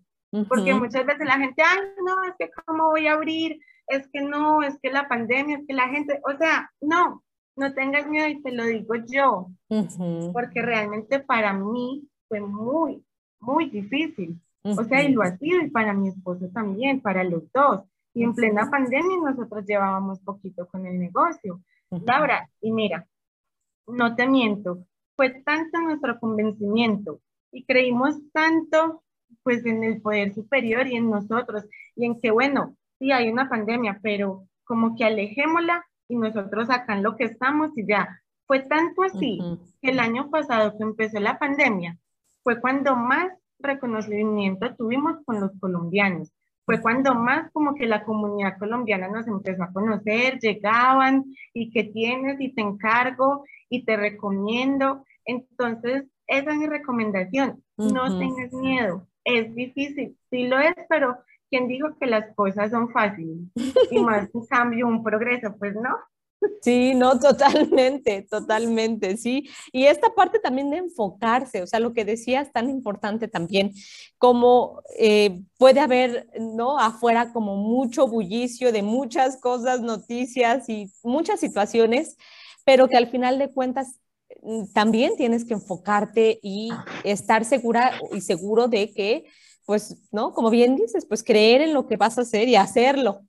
porque 0.48 0.74
muchas 0.76 1.06
veces 1.06 1.26
la 1.26 1.40
gente, 1.40 1.64
ay, 1.66 1.80
no, 2.06 2.24
es 2.26 2.34
que 2.38 2.52
cómo 2.66 2.90
voy 2.90 3.08
a 3.08 3.14
abrir, 3.14 3.60
es 3.90 4.08
que 4.10 4.22
no, 4.22 4.64
es 4.64 4.80
que 4.82 4.92
la 4.92 5.08
pandemia, 5.08 5.58
es 5.58 5.68
que 5.68 5.74
la 5.74 5.90
gente, 5.90 6.22
o 6.24 6.38
sea, 6.38 6.72
no, 6.80 7.24
no 7.56 7.74
tengas 7.74 8.08
miedo 8.08 8.28
y 8.28 8.42
te 8.42 8.52
lo 8.52 8.66
digo 8.66 8.96
yo, 9.08 9.50
porque 10.32 10.62
realmente 10.62 11.20
para 11.20 11.54
mí 11.54 12.08
fue 12.28 12.40
muy, 12.40 13.04
muy 13.40 13.70
difícil. 13.70 14.40
O 14.64 14.84
sea, 14.84 15.04
y 15.04 15.14
lo 15.14 15.24
ha 15.24 15.38
sido, 15.38 15.62
y 15.62 15.70
para 15.70 15.94
mi 15.94 16.10
esposo 16.10 16.50
también, 16.54 17.02
para 17.02 17.24
los 17.24 17.52
dos. 17.54 17.82
Y 18.14 18.24
en 18.24 18.34
plena 18.34 18.70
pandemia 18.70 19.18
nosotros 19.24 19.66
llevábamos 19.66 20.20
poquito 20.20 20.68
con 20.68 20.86
el 20.86 21.00
negocio. 21.00 21.62
Laura, 21.90 22.50
y 22.62 22.72
mira, 22.72 23.08
no 23.88 24.16
te 24.16 24.28
miento, 24.28 24.86
fue 25.16 25.42
tanto 25.44 25.80
nuestro 25.82 26.20
convencimiento 26.20 27.20
y 27.52 27.66
creímos 27.66 28.16
tanto 28.32 29.04
pues 29.44 29.66
en 29.66 29.84
el 29.84 30.02
poder 30.02 30.34
superior 30.34 30.88
y 30.88 30.96
en 30.96 31.10
nosotros 31.10 31.66
y 31.96 32.06
en 32.06 32.20
que 32.20 32.32
bueno, 32.32 32.76
sí 33.00 33.12
hay 33.12 33.30
una 33.30 33.50
pandemia, 33.50 34.00
pero 34.04 34.46
como 34.66 34.96
que 34.96 35.06
alejémosla 35.06 35.86
y 36.08 36.16
nosotros 36.18 36.70
acá 36.70 36.94
en 36.94 37.04
lo 37.04 37.16
que 37.16 37.24
estamos 37.24 37.76
y 37.76 37.88
ya. 37.88 38.22
Fue 38.46 38.60
tanto 38.62 39.04
así 39.04 39.40
que 39.82 39.92
el 39.92 40.00
año 40.00 40.30
pasado 40.30 40.78
que 40.78 40.84
empezó 40.84 41.20
la 41.20 41.40
pandemia, 41.40 41.98
fue 42.44 42.60
cuando 42.60 42.96
más 42.96 43.32
reconocimiento 43.60 44.76
tuvimos 44.76 45.18
con 45.26 45.40
los 45.40 45.52
colombianos. 45.60 46.32
Fue 46.66 46.82
cuando 46.82 47.16
más 47.16 47.52
como 47.52 47.74
que 47.76 47.88
la 47.88 48.04
comunidad 48.04 48.58
colombiana 48.58 49.08
nos 49.08 49.28
empezó 49.28 49.64
a 49.64 49.74
conocer, 49.74 50.40
llegaban 50.40 51.26
y 51.54 51.72
que 51.72 51.86
tienes 51.86 52.40
y 52.40 52.54
te 52.54 52.62
encargo 52.62 53.44
y 53.70 53.86
te 53.86 53.98
recomiendo. 53.98 55.04
Entonces, 55.26 56.06
esa 56.28 56.52
es 56.52 56.58
mi 56.58 56.68
recomendación. 56.68 57.64
No 57.76 58.20
tengas 58.20 58.54
miedo. 58.54 59.08
Es 59.24 59.54
difícil, 59.54 60.18
sí 60.30 60.48
lo 60.48 60.60
es, 60.60 60.76
pero 60.88 61.18
¿quién 61.50 61.68
dijo 61.68 61.88
que 62.00 62.06
las 62.08 62.34
cosas 62.36 62.72
son 62.72 62.92
fáciles? 62.92 63.38
Y 63.92 64.00
más 64.00 64.30
un 64.34 64.46
cambio, 64.46 64.88
un 64.88 65.04
progreso, 65.04 65.56
pues 65.58 65.76
no. 65.76 65.98
Sí, 66.62 66.94
no, 66.96 67.20
totalmente, 67.20 68.26
totalmente, 68.30 69.18
sí. 69.18 69.50
Y 69.72 69.86
esta 69.86 70.10
parte 70.16 70.40
también 70.40 70.70
de 70.70 70.78
enfocarse, 70.78 71.62
o 71.62 71.68
sea, 71.68 71.80
lo 71.80 71.94
que 71.94 72.06
decías 72.06 72.52
tan 72.52 72.70
importante 72.70 73.28
también, 73.28 73.74
como 74.18 74.82
eh, 74.98 75.42
puede 75.58 75.82
haber, 75.82 76.28
¿no? 76.40 76.80
Afuera 76.80 77.34
como 77.34 77.58
mucho 77.58 78.08
bullicio 78.08 78.72
de 78.72 78.84
muchas 78.84 79.38
cosas, 79.38 79.82
noticias 79.82 80.70
y 80.70 80.92
muchas 81.04 81.40
situaciones, 81.42 82.16
pero 82.64 82.88
que 82.88 82.98
al 82.98 83.08
final 83.08 83.38
de 83.38 83.52
cuentas 83.52 84.00
mm, 84.42 84.72
también 84.74 85.18
tienes 85.18 85.44
que 85.44 85.56
enfocarte 85.56 86.40
y 86.42 86.70
estar 87.04 87.44
segura 87.44 88.00
y 88.14 88.22
seguro 88.22 88.70
de 88.70 88.94
que, 88.94 89.26
pues, 89.70 90.10
¿no? 90.12 90.34
Como 90.34 90.50
bien 90.50 90.76
dices, 90.76 91.06
pues 91.06 91.24
creer 91.24 91.62
en 91.62 91.76
lo 91.76 91.86
que 91.86 91.96
vas 91.96 92.18
a 92.18 92.22
hacer 92.22 92.48
y 92.48 92.56
hacerlo. 92.56 93.22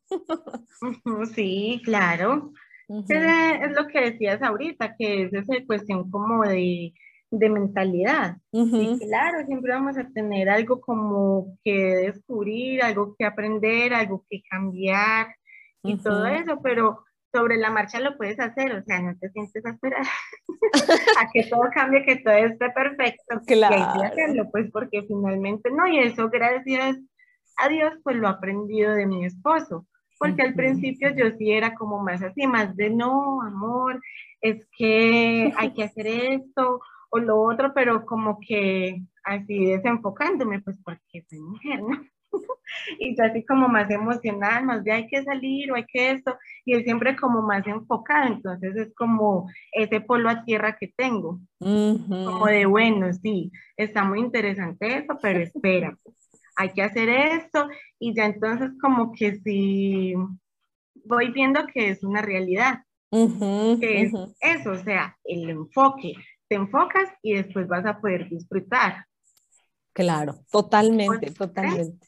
Sí, 1.34 1.82
claro. 1.84 2.54
Es 2.88 3.72
lo 3.76 3.86
que 3.88 4.12
decías 4.12 4.40
ahorita, 4.40 4.96
que 4.96 5.24
es 5.24 5.34
esa 5.34 5.52
cuestión 5.66 6.10
como 6.10 6.42
de, 6.44 6.94
de 7.30 7.50
mentalidad. 7.50 8.38
Y 8.52 8.98
claro, 9.00 9.44
siempre 9.44 9.74
vamos 9.74 9.98
a 9.98 10.08
tener 10.14 10.48
algo 10.48 10.80
como 10.80 11.58
que 11.62 11.74
descubrir, 11.74 12.82
algo 12.82 13.14
que 13.18 13.26
aprender, 13.26 13.92
algo 13.92 14.24
que 14.30 14.40
cambiar 14.50 15.36
y 15.82 15.98
todo 15.98 16.24
eso, 16.24 16.58
pero 16.62 17.04
sobre 17.32 17.56
la 17.56 17.70
marcha 17.70 18.00
lo 18.00 18.16
puedes 18.16 18.38
hacer, 18.40 18.72
o 18.74 18.82
sea, 18.84 19.00
no 19.00 19.16
te 19.18 19.30
sientes 19.30 19.64
a 19.64 19.70
esperar 19.70 20.02
a 21.20 21.30
que 21.32 21.44
todo 21.44 21.62
cambie, 21.72 22.04
que 22.04 22.16
todo 22.16 22.34
esté 22.34 22.70
perfecto. 22.70 23.40
Claro. 23.46 23.76
Y 23.76 23.78
hay 23.78 24.00
que 24.00 24.06
hacerlo, 24.06 24.48
pues 24.50 24.70
porque 24.72 25.02
finalmente 25.02 25.70
no, 25.70 25.86
y 25.86 25.98
eso 25.98 26.28
gracias 26.28 26.96
a 27.56 27.68
Dios, 27.68 27.94
pues 28.02 28.16
lo 28.16 28.28
he 28.28 28.30
aprendido 28.30 28.94
de 28.94 29.06
mi 29.06 29.24
esposo 29.24 29.86
porque 30.20 30.42
al 30.42 30.52
principio 30.52 31.08
yo 31.16 31.30
sí 31.38 31.50
era 31.50 31.74
como 31.74 31.98
más 32.02 32.22
así, 32.22 32.46
más 32.46 32.76
de 32.76 32.90
no, 32.90 33.40
amor, 33.40 34.02
es 34.42 34.66
que 34.76 35.50
hay 35.56 35.72
que 35.72 35.84
hacer 35.84 36.06
esto 36.06 36.78
o 37.08 37.18
lo 37.18 37.40
otro, 37.40 37.72
pero 37.74 38.04
como 38.04 38.38
que 38.38 39.00
así 39.24 39.64
desenfocándome, 39.64 40.60
pues 40.60 40.78
porque 40.84 41.24
soy 41.26 41.40
mujer, 41.40 41.80
¿no? 41.80 42.04
y 42.98 43.16
yo 43.16 43.24
así 43.24 43.44
como 43.44 43.68
más 43.68 43.90
emocional, 43.90 44.64
más 44.64 44.84
de 44.84 44.92
hay 44.92 45.06
que 45.08 45.22
salir 45.22 45.72
o 45.72 45.76
hay 45.76 45.84
que 45.86 46.12
esto, 46.12 46.36
y 46.64 46.74
él 46.74 46.84
siempre 46.84 47.16
como 47.16 47.42
más 47.42 47.66
enfocado, 47.66 48.26
entonces 48.28 48.76
es 48.76 48.94
como 48.94 49.50
ese 49.72 50.00
polo 50.00 50.28
a 50.28 50.44
tierra 50.44 50.76
que 50.78 50.92
tengo, 50.96 51.40
como 51.58 52.46
de 52.46 52.66
bueno, 52.66 53.12
sí, 53.12 53.50
está 53.76 54.04
muy 54.04 54.20
interesante 54.20 54.98
eso, 54.98 55.18
pero 55.20 55.40
espera, 55.40 55.96
hay 56.56 56.70
que 56.70 56.82
hacer 56.82 57.08
esto 57.08 57.68
y 57.98 58.14
ya 58.14 58.26
entonces 58.26 58.70
como 58.80 59.12
que 59.12 59.40
si 59.40 60.14
voy 61.04 61.30
viendo 61.32 61.66
que 61.66 61.90
es 61.90 62.04
una 62.04 62.22
realidad, 62.22 62.84
que 63.10 64.02
es 64.02 64.12
eso, 64.40 64.70
o 64.72 64.78
sea, 64.78 65.16
el 65.24 65.50
enfoque, 65.50 66.14
te 66.48 66.56
enfocas 66.56 67.08
y 67.22 67.34
después 67.34 67.66
vas 67.66 67.86
a 67.86 68.00
poder 68.00 68.28
disfrutar. 68.28 69.06
Claro, 69.92 70.40
totalmente, 70.50 71.30
totalmente. 71.32 72.06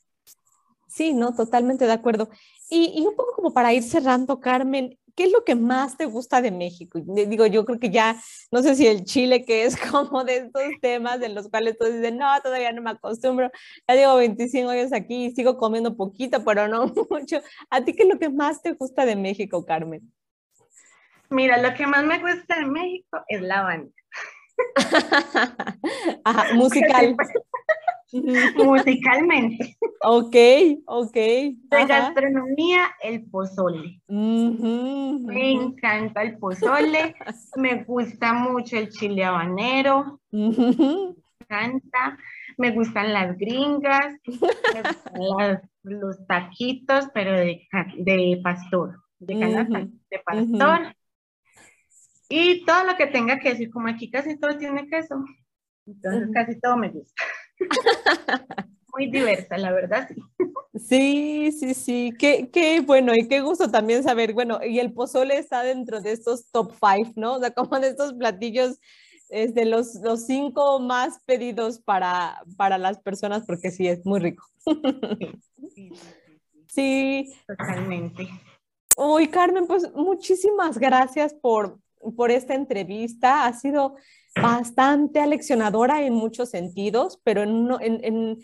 Sí, 0.92 1.14
no, 1.14 1.34
totalmente 1.34 1.86
de 1.86 1.92
acuerdo. 1.92 2.28
Y, 2.68 3.02
un 3.06 3.16
poco 3.16 3.32
como 3.34 3.54
para 3.54 3.72
ir 3.72 3.82
cerrando, 3.82 4.40
Carmen, 4.40 4.98
¿qué 5.16 5.24
es 5.24 5.32
lo 5.32 5.42
que 5.42 5.54
más 5.54 5.96
te 5.96 6.04
gusta 6.04 6.42
de 6.42 6.50
México? 6.50 7.00
Digo, 7.02 7.46
yo 7.46 7.64
creo 7.64 7.78
que 7.80 7.88
ya, 7.88 8.20
no 8.50 8.62
sé 8.62 8.74
si 8.74 8.86
el 8.86 9.04
chile, 9.04 9.42
que 9.42 9.64
es 9.64 9.74
como 9.90 10.22
de 10.22 10.36
estos 10.36 10.62
temas 10.82 11.22
en 11.22 11.34
los 11.34 11.48
cuales 11.48 11.78
tú 11.78 11.86
dices, 11.86 12.12
no, 12.12 12.28
todavía 12.42 12.72
no 12.72 12.82
me 12.82 12.90
acostumbro, 12.90 13.50
ya 13.88 13.94
llevo 13.94 14.16
25 14.16 14.68
años 14.68 14.92
aquí 14.92 15.26
y 15.26 15.30
sigo 15.30 15.56
comiendo 15.56 15.96
poquito, 15.96 16.44
pero 16.44 16.68
no 16.68 16.84
mucho. 17.10 17.40
¿A 17.70 17.82
ti 17.82 17.94
qué 17.94 18.02
es 18.02 18.08
lo 18.10 18.18
que 18.18 18.28
más 18.28 18.60
te 18.60 18.72
gusta 18.72 19.06
de 19.06 19.16
México, 19.16 19.64
Carmen? 19.64 20.12
Mira, 21.30 21.56
lo 21.56 21.74
que 21.74 21.86
más 21.86 22.04
me 22.04 22.18
gusta 22.18 22.58
de 22.58 22.66
México 22.66 23.18
es 23.28 23.40
la 23.40 23.62
banda. 23.62 24.01
Ajá, 26.24 26.54
musical. 26.54 27.16
musicalmente. 28.56 29.76
Ok, 30.02 30.36
ok. 30.86 31.14
De 31.14 31.86
gastronomía, 31.86 32.90
el 33.02 33.24
pozole. 33.30 34.00
me 34.08 35.52
encanta 35.52 36.22
el 36.22 36.38
pozole, 36.38 37.14
me 37.56 37.84
gusta 37.84 38.32
mucho 38.32 38.76
el 38.76 38.90
chile 38.90 39.24
habanero, 39.24 40.20
me 40.30 40.74
encanta, 41.40 42.18
me 42.58 42.70
gustan 42.72 43.12
las 43.12 43.36
gringas, 43.38 44.14
los 45.84 46.26
taquitos, 46.26 47.08
pero 47.14 47.32
de, 47.32 47.66
de 47.96 48.40
pastor, 48.42 49.02
de 49.18 49.40
canasta, 49.40 49.88
de 50.10 50.18
pastor. 50.24 50.94
Y 52.34 52.64
todo 52.64 52.84
lo 52.84 52.96
que 52.96 53.08
tenga 53.08 53.38
queso, 53.38 53.62
y 53.62 53.68
como 53.68 53.88
aquí 53.88 54.10
casi 54.10 54.38
todo 54.38 54.56
tiene 54.56 54.88
queso, 54.88 55.22
entonces 55.86 56.30
casi 56.32 56.58
todo 56.58 56.78
me 56.78 56.88
gusta. 56.88 57.22
Muy 58.94 59.10
diversa, 59.10 59.58
la 59.58 59.70
verdad, 59.70 60.08
sí. 60.08 60.22
Sí, 60.78 61.52
sí, 61.52 61.74
sí. 61.74 62.14
Qué, 62.18 62.48
qué, 62.50 62.80
bueno 62.80 63.14
y 63.14 63.28
qué 63.28 63.42
gusto 63.42 63.70
también 63.70 64.02
saber. 64.02 64.32
Bueno, 64.32 64.60
y 64.64 64.78
el 64.78 64.94
pozole 64.94 65.36
está 65.36 65.62
dentro 65.62 66.00
de 66.00 66.12
estos 66.12 66.50
top 66.50 66.72
five, 66.72 67.12
¿no? 67.16 67.34
O 67.34 67.38
sea, 67.38 67.50
como 67.50 67.78
de 67.78 67.88
estos 67.88 68.14
platillos 68.14 68.78
es 69.28 69.54
de 69.54 69.66
los, 69.66 69.96
los 69.96 70.24
cinco 70.24 70.80
más 70.80 71.22
pedidos 71.26 71.80
para, 71.80 72.42
para 72.56 72.78
las 72.78 72.98
personas 72.98 73.44
porque 73.46 73.70
sí, 73.70 73.88
es 73.88 74.06
muy 74.06 74.20
rico. 74.20 74.46
Sí, 75.74 75.92
sí, 76.66 77.34
Totalmente. 77.46 78.28
Uy, 78.96 79.28
Carmen, 79.28 79.66
pues 79.66 79.92
muchísimas 79.94 80.78
gracias 80.78 81.34
por, 81.34 81.78
por 82.16 82.30
esta 82.30 82.54
entrevista. 82.54 83.46
Ha 83.46 83.52
sido 83.52 83.96
bastante 84.40 85.20
aleccionadora 85.20 86.02
en 86.02 86.14
muchos 86.14 86.50
sentidos, 86.50 87.20
pero 87.22 87.42
en, 87.42 87.68
en, 87.80 88.04
en, 88.04 88.38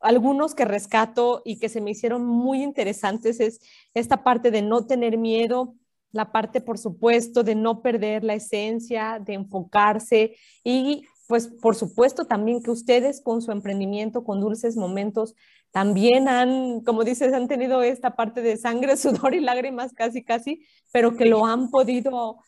algunos 0.00 0.54
que 0.54 0.64
rescato 0.64 1.42
y 1.44 1.58
que 1.58 1.68
se 1.68 1.80
me 1.80 1.92
hicieron 1.92 2.24
muy 2.24 2.62
interesantes 2.62 3.38
es 3.38 3.60
esta 3.94 4.24
parte 4.24 4.50
de 4.50 4.62
no 4.62 4.86
tener 4.86 5.16
miedo, 5.16 5.76
la 6.10 6.30
parte, 6.32 6.60
por 6.60 6.78
supuesto, 6.78 7.42
de 7.42 7.54
no 7.54 7.82
perder 7.82 8.22
la 8.22 8.34
esencia, 8.34 9.20
de 9.24 9.34
enfocarse 9.34 10.36
y, 10.62 11.06
pues, 11.26 11.46
por 11.46 11.74
supuesto, 11.74 12.26
también 12.26 12.62
que 12.62 12.70
ustedes 12.70 13.20
con 13.20 13.40
su 13.42 13.50
emprendimiento, 13.50 14.24
con 14.24 14.40
Dulces 14.40 14.76
Momentos, 14.76 15.34
también 15.70 16.28
han, 16.28 16.82
como 16.82 17.02
dices, 17.02 17.32
han 17.32 17.48
tenido 17.48 17.82
esta 17.82 18.14
parte 18.14 18.42
de 18.42 18.58
sangre, 18.58 18.96
sudor 18.98 19.34
y 19.34 19.40
lágrimas 19.40 19.92
casi, 19.94 20.22
casi, 20.22 20.66
pero 20.92 21.16
que 21.16 21.24
lo 21.24 21.46
han 21.46 21.70
podido 21.70 22.38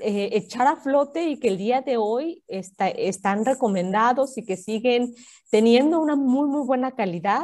eh, 0.00 0.30
echar 0.32 0.66
a 0.66 0.76
flote 0.76 1.28
y 1.28 1.38
que 1.38 1.48
el 1.48 1.58
día 1.58 1.82
de 1.82 1.96
hoy 1.96 2.42
está, 2.48 2.88
están 2.88 3.44
recomendados 3.44 4.36
y 4.36 4.44
que 4.44 4.56
siguen 4.56 5.14
teniendo 5.50 6.00
una 6.00 6.16
muy, 6.16 6.48
muy 6.48 6.66
buena 6.66 6.92
calidad 6.92 7.42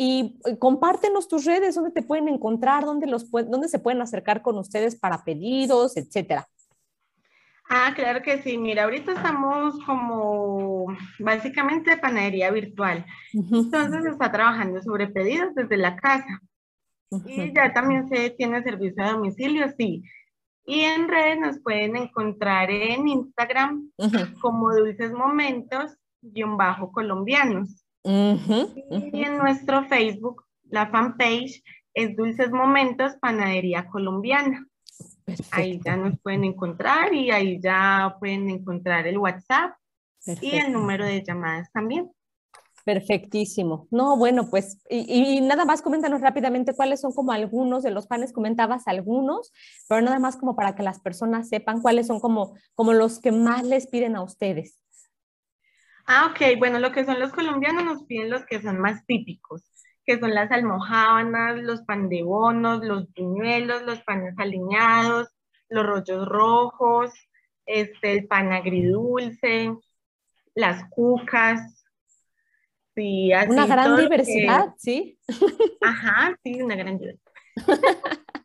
y 0.00 0.38
eh, 0.46 0.56
compártenos 0.58 1.26
tus 1.26 1.44
redes, 1.44 1.74
dónde 1.74 1.90
te 1.90 2.02
pueden 2.02 2.28
encontrar, 2.28 2.84
dónde, 2.84 3.08
los, 3.08 3.30
dónde 3.30 3.68
se 3.68 3.80
pueden 3.80 4.00
acercar 4.00 4.42
con 4.42 4.56
ustedes 4.56 4.94
para 4.94 5.24
pedidos, 5.24 5.96
etcétera. 5.96 6.48
Ah, 7.68 7.92
claro 7.94 8.22
que 8.22 8.40
sí. 8.42 8.56
Mira, 8.56 8.84
ahorita 8.84 9.12
estamos 9.12 9.78
como 9.84 10.86
básicamente 11.18 11.96
panadería 11.96 12.50
virtual. 12.50 13.04
Entonces 13.32 14.04
se 14.04 14.10
está 14.10 14.30
trabajando 14.30 14.80
sobre 14.82 15.08
pedidos 15.08 15.54
desde 15.54 15.76
la 15.76 15.96
casa. 15.96 16.40
Y 17.26 17.52
ya 17.52 17.72
también 17.72 18.08
se 18.08 18.30
tiene 18.30 18.62
servicio 18.62 19.02
a 19.02 19.12
domicilio, 19.12 19.66
sí. 19.76 20.02
Y 20.68 20.80
en 20.82 21.08
redes 21.08 21.40
nos 21.40 21.58
pueden 21.60 21.96
encontrar 21.96 22.70
en 22.70 23.08
Instagram 23.08 23.90
como 24.38 24.74
Dulces 24.74 25.12
Momentos, 25.12 25.96
guion 26.20 26.58
bajo 26.58 26.92
colombianos. 26.92 27.86
Y 28.04 29.24
en 29.24 29.38
nuestro 29.38 29.84
Facebook, 29.84 30.44
la 30.64 30.88
fanpage 30.88 31.62
es 31.94 32.14
Dulces 32.14 32.50
Momentos 32.50 33.16
Panadería 33.18 33.88
Colombiana. 33.88 34.66
Ahí 35.52 35.80
ya 35.82 35.96
nos 35.96 36.20
pueden 36.20 36.44
encontrar 36.44 37.14
y 37.14 37.30
ahí 37.30 37.58
ya 37.62 38.16
pueden 38.20 38.50
encontrar 38.50 39.06
el 39.06 39.16
WhatsApp 39.16 39.72
y 40.42 40.50
el 40.50 40.70
número 40.70 41.06
de 41.06 41.24
llamadas 41.24 41.72
también. 41.72 42.10
Perfectísimo. 42.88 43.86
No, 43.90 44.16
bueno, 44.16 44.48
pues, 44.48 44.82
y, 44.88 45.42
nada 45.42 45.66
más 45.66 45.82
coméntanos 45.82 46.22
rápidamente 46.22 46.74
cuáles 46.74 47.02
son 47.02 47.12
como 47.12 47.32
algunos 47.32 47.82
de 47.82 47.90
los 47.90 48.06
panes, 48.06 48.32
comentabas 48.32 48.88
algunos, 48.88 49.52
pero 49.86 50.00
nada 50.00 50.18
más 50.18 50.38
como 50.38 50.56
para 50.56 50.74
que 50.74 50.82
las 50.82 50.98
personas 50.98 51.50
sepan 51.50 51.82
cuáles 51.82 52.06
son 52.06 52.18
como, 52.18 52.56
como 52.74 52.94
los 52.94 53.20
que 53.20 53.30
más 53.30 53.62
les 53.62 53.88
piden 53.88 54.16
a 54.16 54.22
ustedes. 54.22 54.80
Ah, 56.06 56.30
ok. 56.30 56.58
Bueno, 56.58 56.78
lo 56.78 56.90
que 56.90 57.04
son 57.04 57.20
los 57.20 57.30
colombianos 57.30 57.84
nos 57.84 58.04
piden 58.04 58.30
los 58.30 58.46
que 58.46 58.62
son 58.62 58.78
más 58.78 59.04
típicos, 59.04 59.70
que 60.06 60.18
son 60.18 60.34
las 60.34 60.50
almohábanas, 60.50 61.58
los 61.58 61.82
pan 61.82 62.08
de 62.08 62.22
bonos, 62.22 62.82
los 62.82 63.12
buñuelos, 63.12 63.82
los 63.82 64.00
panes 64.04 64.32
aliñados, 64.38 65.28
los 65.68 65.84
rollos 65.84 66.26
rojos, 66.26 67.12
este, 67.66 68.12
el 68.12 68.26
pan 68.26 68.50
agridulce, 68.50 69.76
las 70.54 70.88
cucas. 70.88 71.77
Sí, 72.98 73.32
así 73.32 73.50
una 73.50 73.66
gran 73.66 73.96
diversidad, 73.96 74.74
¿sí? 74.76 75.16
Ajá, 75.80 76.36
sí, 76.42 76.60
una 76.60 76.74
gran 76.74 76.98
diversidad. 76.98 77.32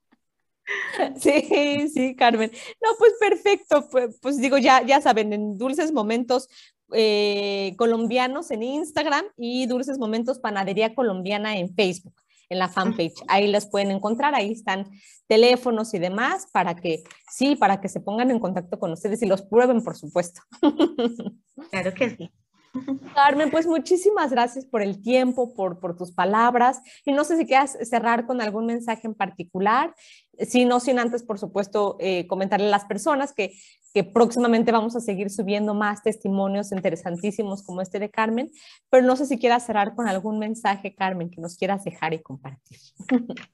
Sí, 1.18 1.90
sí, 1.94 2.16
Carmen. 2.16 2.50
No, 2.82 2.90
pues 2.98 3.14
perfecto. 3.20 3.88
Pues, 3.92 4.18
pues, 4.22 4.38
digo, 4.40 4.58
ya, 4.58 4.82
ya 4.82 5.02
saben, 5.02 5.34
en 5.34 5.58
Dulces 5.58 5.92
Momentos 5.92 6.48
eh, 6.94 7.76
colombianos 7.78 8.50
en 8.50 8.64
Instagram 8.64 9.26
y 9.36 9.66
Dulces 9.66 10.00
Momentos 10.00 10.40
Panadería 10.40 10.96
Colombiana 10.96 11.58
en 11.58 11.76
Facebook, 11.76 12.16
en 12.50 12.60
la 12.60 12.70
fanpage. 12.70 13.22
Ahí 13.28 13.48
las 13.48 13.68
pueden 13.68 13.92
encontrar, 13.92 14.36
ahí 14.36 14.54
están 14.54 14.90
teléfonos 15.28 15.94
y 15.94 16.00
demás 16.00 16.48
para 16.52 16.76
que, 16.76 17.04
sí, 17.30 17.58
para 17.58 17.82
que 17.82 17.90
se 17.90 18.00
pongan 18.00 18.32
en 18.32 18.40
contacto 18.40 18.80
con 18.80 18.94
ustedes 18.94 19.22
y 19.22 19.26
los 19.26 19.42
prueben, 19.42 19.84
por 19.84 19.98
supuesto. 19.98 20.42
Claro 21.70 21.94
que 21.94 22.10
sí. 22.10 22.32
Carmen, 23.16 23.52
pues 23.52 23.68
muchísimas 23.68 24.32
gracias 24.32 24.66
por 24.66 24.82
el 24.82 25.02
tiempo, 25.02 25.54
por, 25.54 25.96
tus 25.96 26.12
palabras. 26.12 26.82
Y 27.06 27.12
no 27.12 27.24
sé 27.24 27.38
si 27.38 27.46
quieras 27.46 27.78
cerrar 27.84 28.26
con 28.26 28.42
algún 28.42 28.66
mensaje 28.66 29.08
en 29.08 29.14
particular. 29.14 29.94
Si 30.40 30.66
no, 30.66 30.80
sin 30.80 31.00
antes, 31.00 31.24
por 31.24 31.38
supuesto, 31.38 31.98
eh, 32.00 32.26
comentarle 32.28 32.68
a 32.68 32.72
las 32.72 32.86
personas 32.86 33.34
que, 33.34 33.54
que 33.94 34.04
próximamente 34.04 34.72
vamos 34.72 34.96
a 34.96 35.02
seguir 35.02 35.30
subiendo 35.30 35.74
más 35.74 36.02
testimonios 36.02 36.72
interesantísimos 36.72 37.64
como 37.64 37.82
este 37.82 38.00
de 38.00 38.10
Carmen. 38.10 38.52
Pero 38.90 39.06
no 39.06 39.16
sé 39.16 39.26
si 39.26 39.38
quieras 39.38 39.66
cerrar 39.66 39.96
con 39.96 40.08
algún 40.08 40.40
mensaje, 40.40 40.96
Carmen, 40.96 41.30
que 41.30 41.42
nos 41.42 41.56
quieras 41.56 41.84
dejar 41.84 42.14
y 42.14 42.22
compartir. 42.22 42.80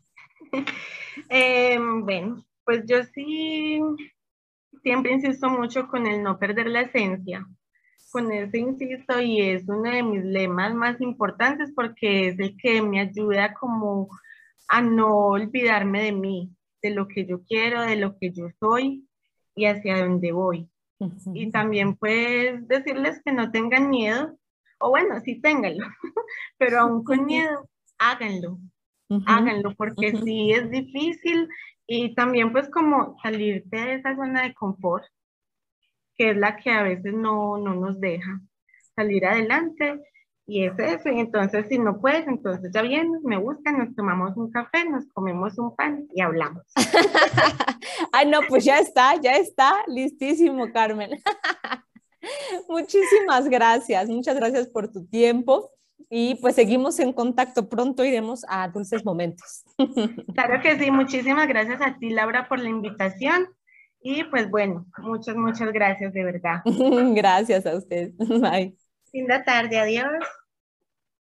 Em, 1.28 2.04
bueno, 2.06 2.44
pues 2.64 2.84
yo 2.88 3.04
sí 3.14 3.80
siempre 4.82 5.12
insisto 5.12 5.50
mucho 5.50 5.88
con 5.88 6.08
el 6.08 6.24
no 6.24 6.40
perder 6.40 6.68
la 6.68 6.82
esencia 6.82 7.46
con 8.12 8.32
ese 8.32 8.58
insisto 8.58 9.20
y 9.22 9.42
es 9.42 9.68
uno 9.68 9.90
de 9.92 10.04
mis 10.04 10.24
lemas 10.24 10.74
más 10.74 11.00
importantes 11.02 11.72
porque 11.76 12.30
es 12.30 12.40
el 12.40 12.58
que 12.58 12.82
me 12.82 13.00
ayuda 13.00 13.54
como 13.54 14.10
a 14.68 14.82
no 14.82 15.16
olvidarme 15.28 16.04
de 16.04 16.12
mí, 16.12 16.52
de 16.82 16.92
lo 16.92 17.08
que 17.08 17.26
yo 17.26 17.44
quiero, 17.44 17.82
de 17.82 17.96
lo 17.96 18.18
que 18.18 18.32
yo 18.32 18.50
soy 18.60 19.08
y 19.56 19.66
hacia 19.66 20.06
dónde 20.06 20.32
voy. 20.32 20.70
Y 21.34 21.50
también 21.52 21.96
pues 21.96 22.68
decirles 22.68 23.22
que 23.24 23.32
no 23.32 23.52
tengan 23.52 23.90
miedo, 23.90 24.38
o 24.80 24.90
bueno, 24.90 25.20
sí 25.22 25.40
ténganlo, 25.42 25.88
pero 26.58 26.82
aún 26.82 27.04
con 27.04 27.26
miedo, 27.26 27.70
háganlo, 27.98 28.60
háganlo, 29.26 29.74
porque 29.76 30.12
sí 30.24 30.52
es 30.52 30.70
difícil 30.70 31.48
y 31.88 32.14
también 32.16 32.52
pues 32.52 32.70
como 32.70 33.18
salirte 33.24 33.78
de 33.78 33.94
esa 33.96 34.16
zona 34.16 34.44
de 34.44 34.54
confort 34.54 35.06
que 36.20 36.32
es 36.32 36.38
la 36.38 36.58
que 36.58 36.70
a 36.70 36.84
veces 36.84 37.14
no, 37.14 37.58
no 37.58 37.74
nos 37.76 38.00
deja 38.02 38.42
salir 38.94 39.26
adelante. 39.26 40.02
Y 40.46 40.66
es 40.66 40.78
eso. 40.78 41.10
Y 41.10 41.20
entonces, 41.20 41.68
si 41.70 41.80
no 41.80 42.02
puedes, 42.02 42.28
entonces 42.28 42.72
ya 42.74 42.82
vienes, 42.82 43.24
me 43.24 43.38
buscan, 43.38 43.78
nos 43.78 43.96
tomamos 43.96 44.36
un 44.36 44.52
café, 44.52 44.84
nos 44.84 45.06
comemos 45.14 45.58
un 45.58 45.74
pan 45.76 46.08
y 46.14 46.22
hablamos. 46.22 46.64
Ay, 48.12 48.28
no, 48.28 48.42
pues 48.50 48.66
ya 48.66 48.80
está, 48.80 49.16
ya 49.22 49.38
está, 49.38 49.72
listísimo, 49.88 50.70
Carmen. 50.74 51.12
Muchísimas 52.68 53.48
gracias, 53.48 54.10
muchas 54.10 54.36
gracias 54.36 54.68
por 54.68 54.92
tu 54.92 55.06
tiempo 55.06 55.72
y 56.10 56.36
pues 56.36 56.56
seguimos 56.56 57.00
en 57.00 57.14
contacto. 57.14 57.70
Pronto 57.70 58.04
iremos 58.04 58.44
a 58.50 58.68
Dulces 58.68 59.06
Momentos. 59.06 59.64
Claro 60.34 60.62
que 60.62 60.78
sí, 60.78 60.92
muchísimas 60.92 61.48
gracias 61.48 61.80
a 61.82 61.98
ti, 61.98 62.10
Laura, 62.10 62.50
por 62.50 62.60
la 62.60 62.68
invitación 62.68 63.48
y 64.02 64.24
pues 64.26 64.50
bueno, 64.50 64.86
muchas, 64.98 65.36
muchas 65.36 65.72
gracias 65.74 66.14
de 66.14 66.24
verdad. 66.24 66.64
gracias 67.16 67.66
a 67.66 67.76
usted. 67.76 68.14
Bye. 68.18 68.78
Linda 69.14 69.44
tarde, 69.44 69.78
adiós. 69.80 70.39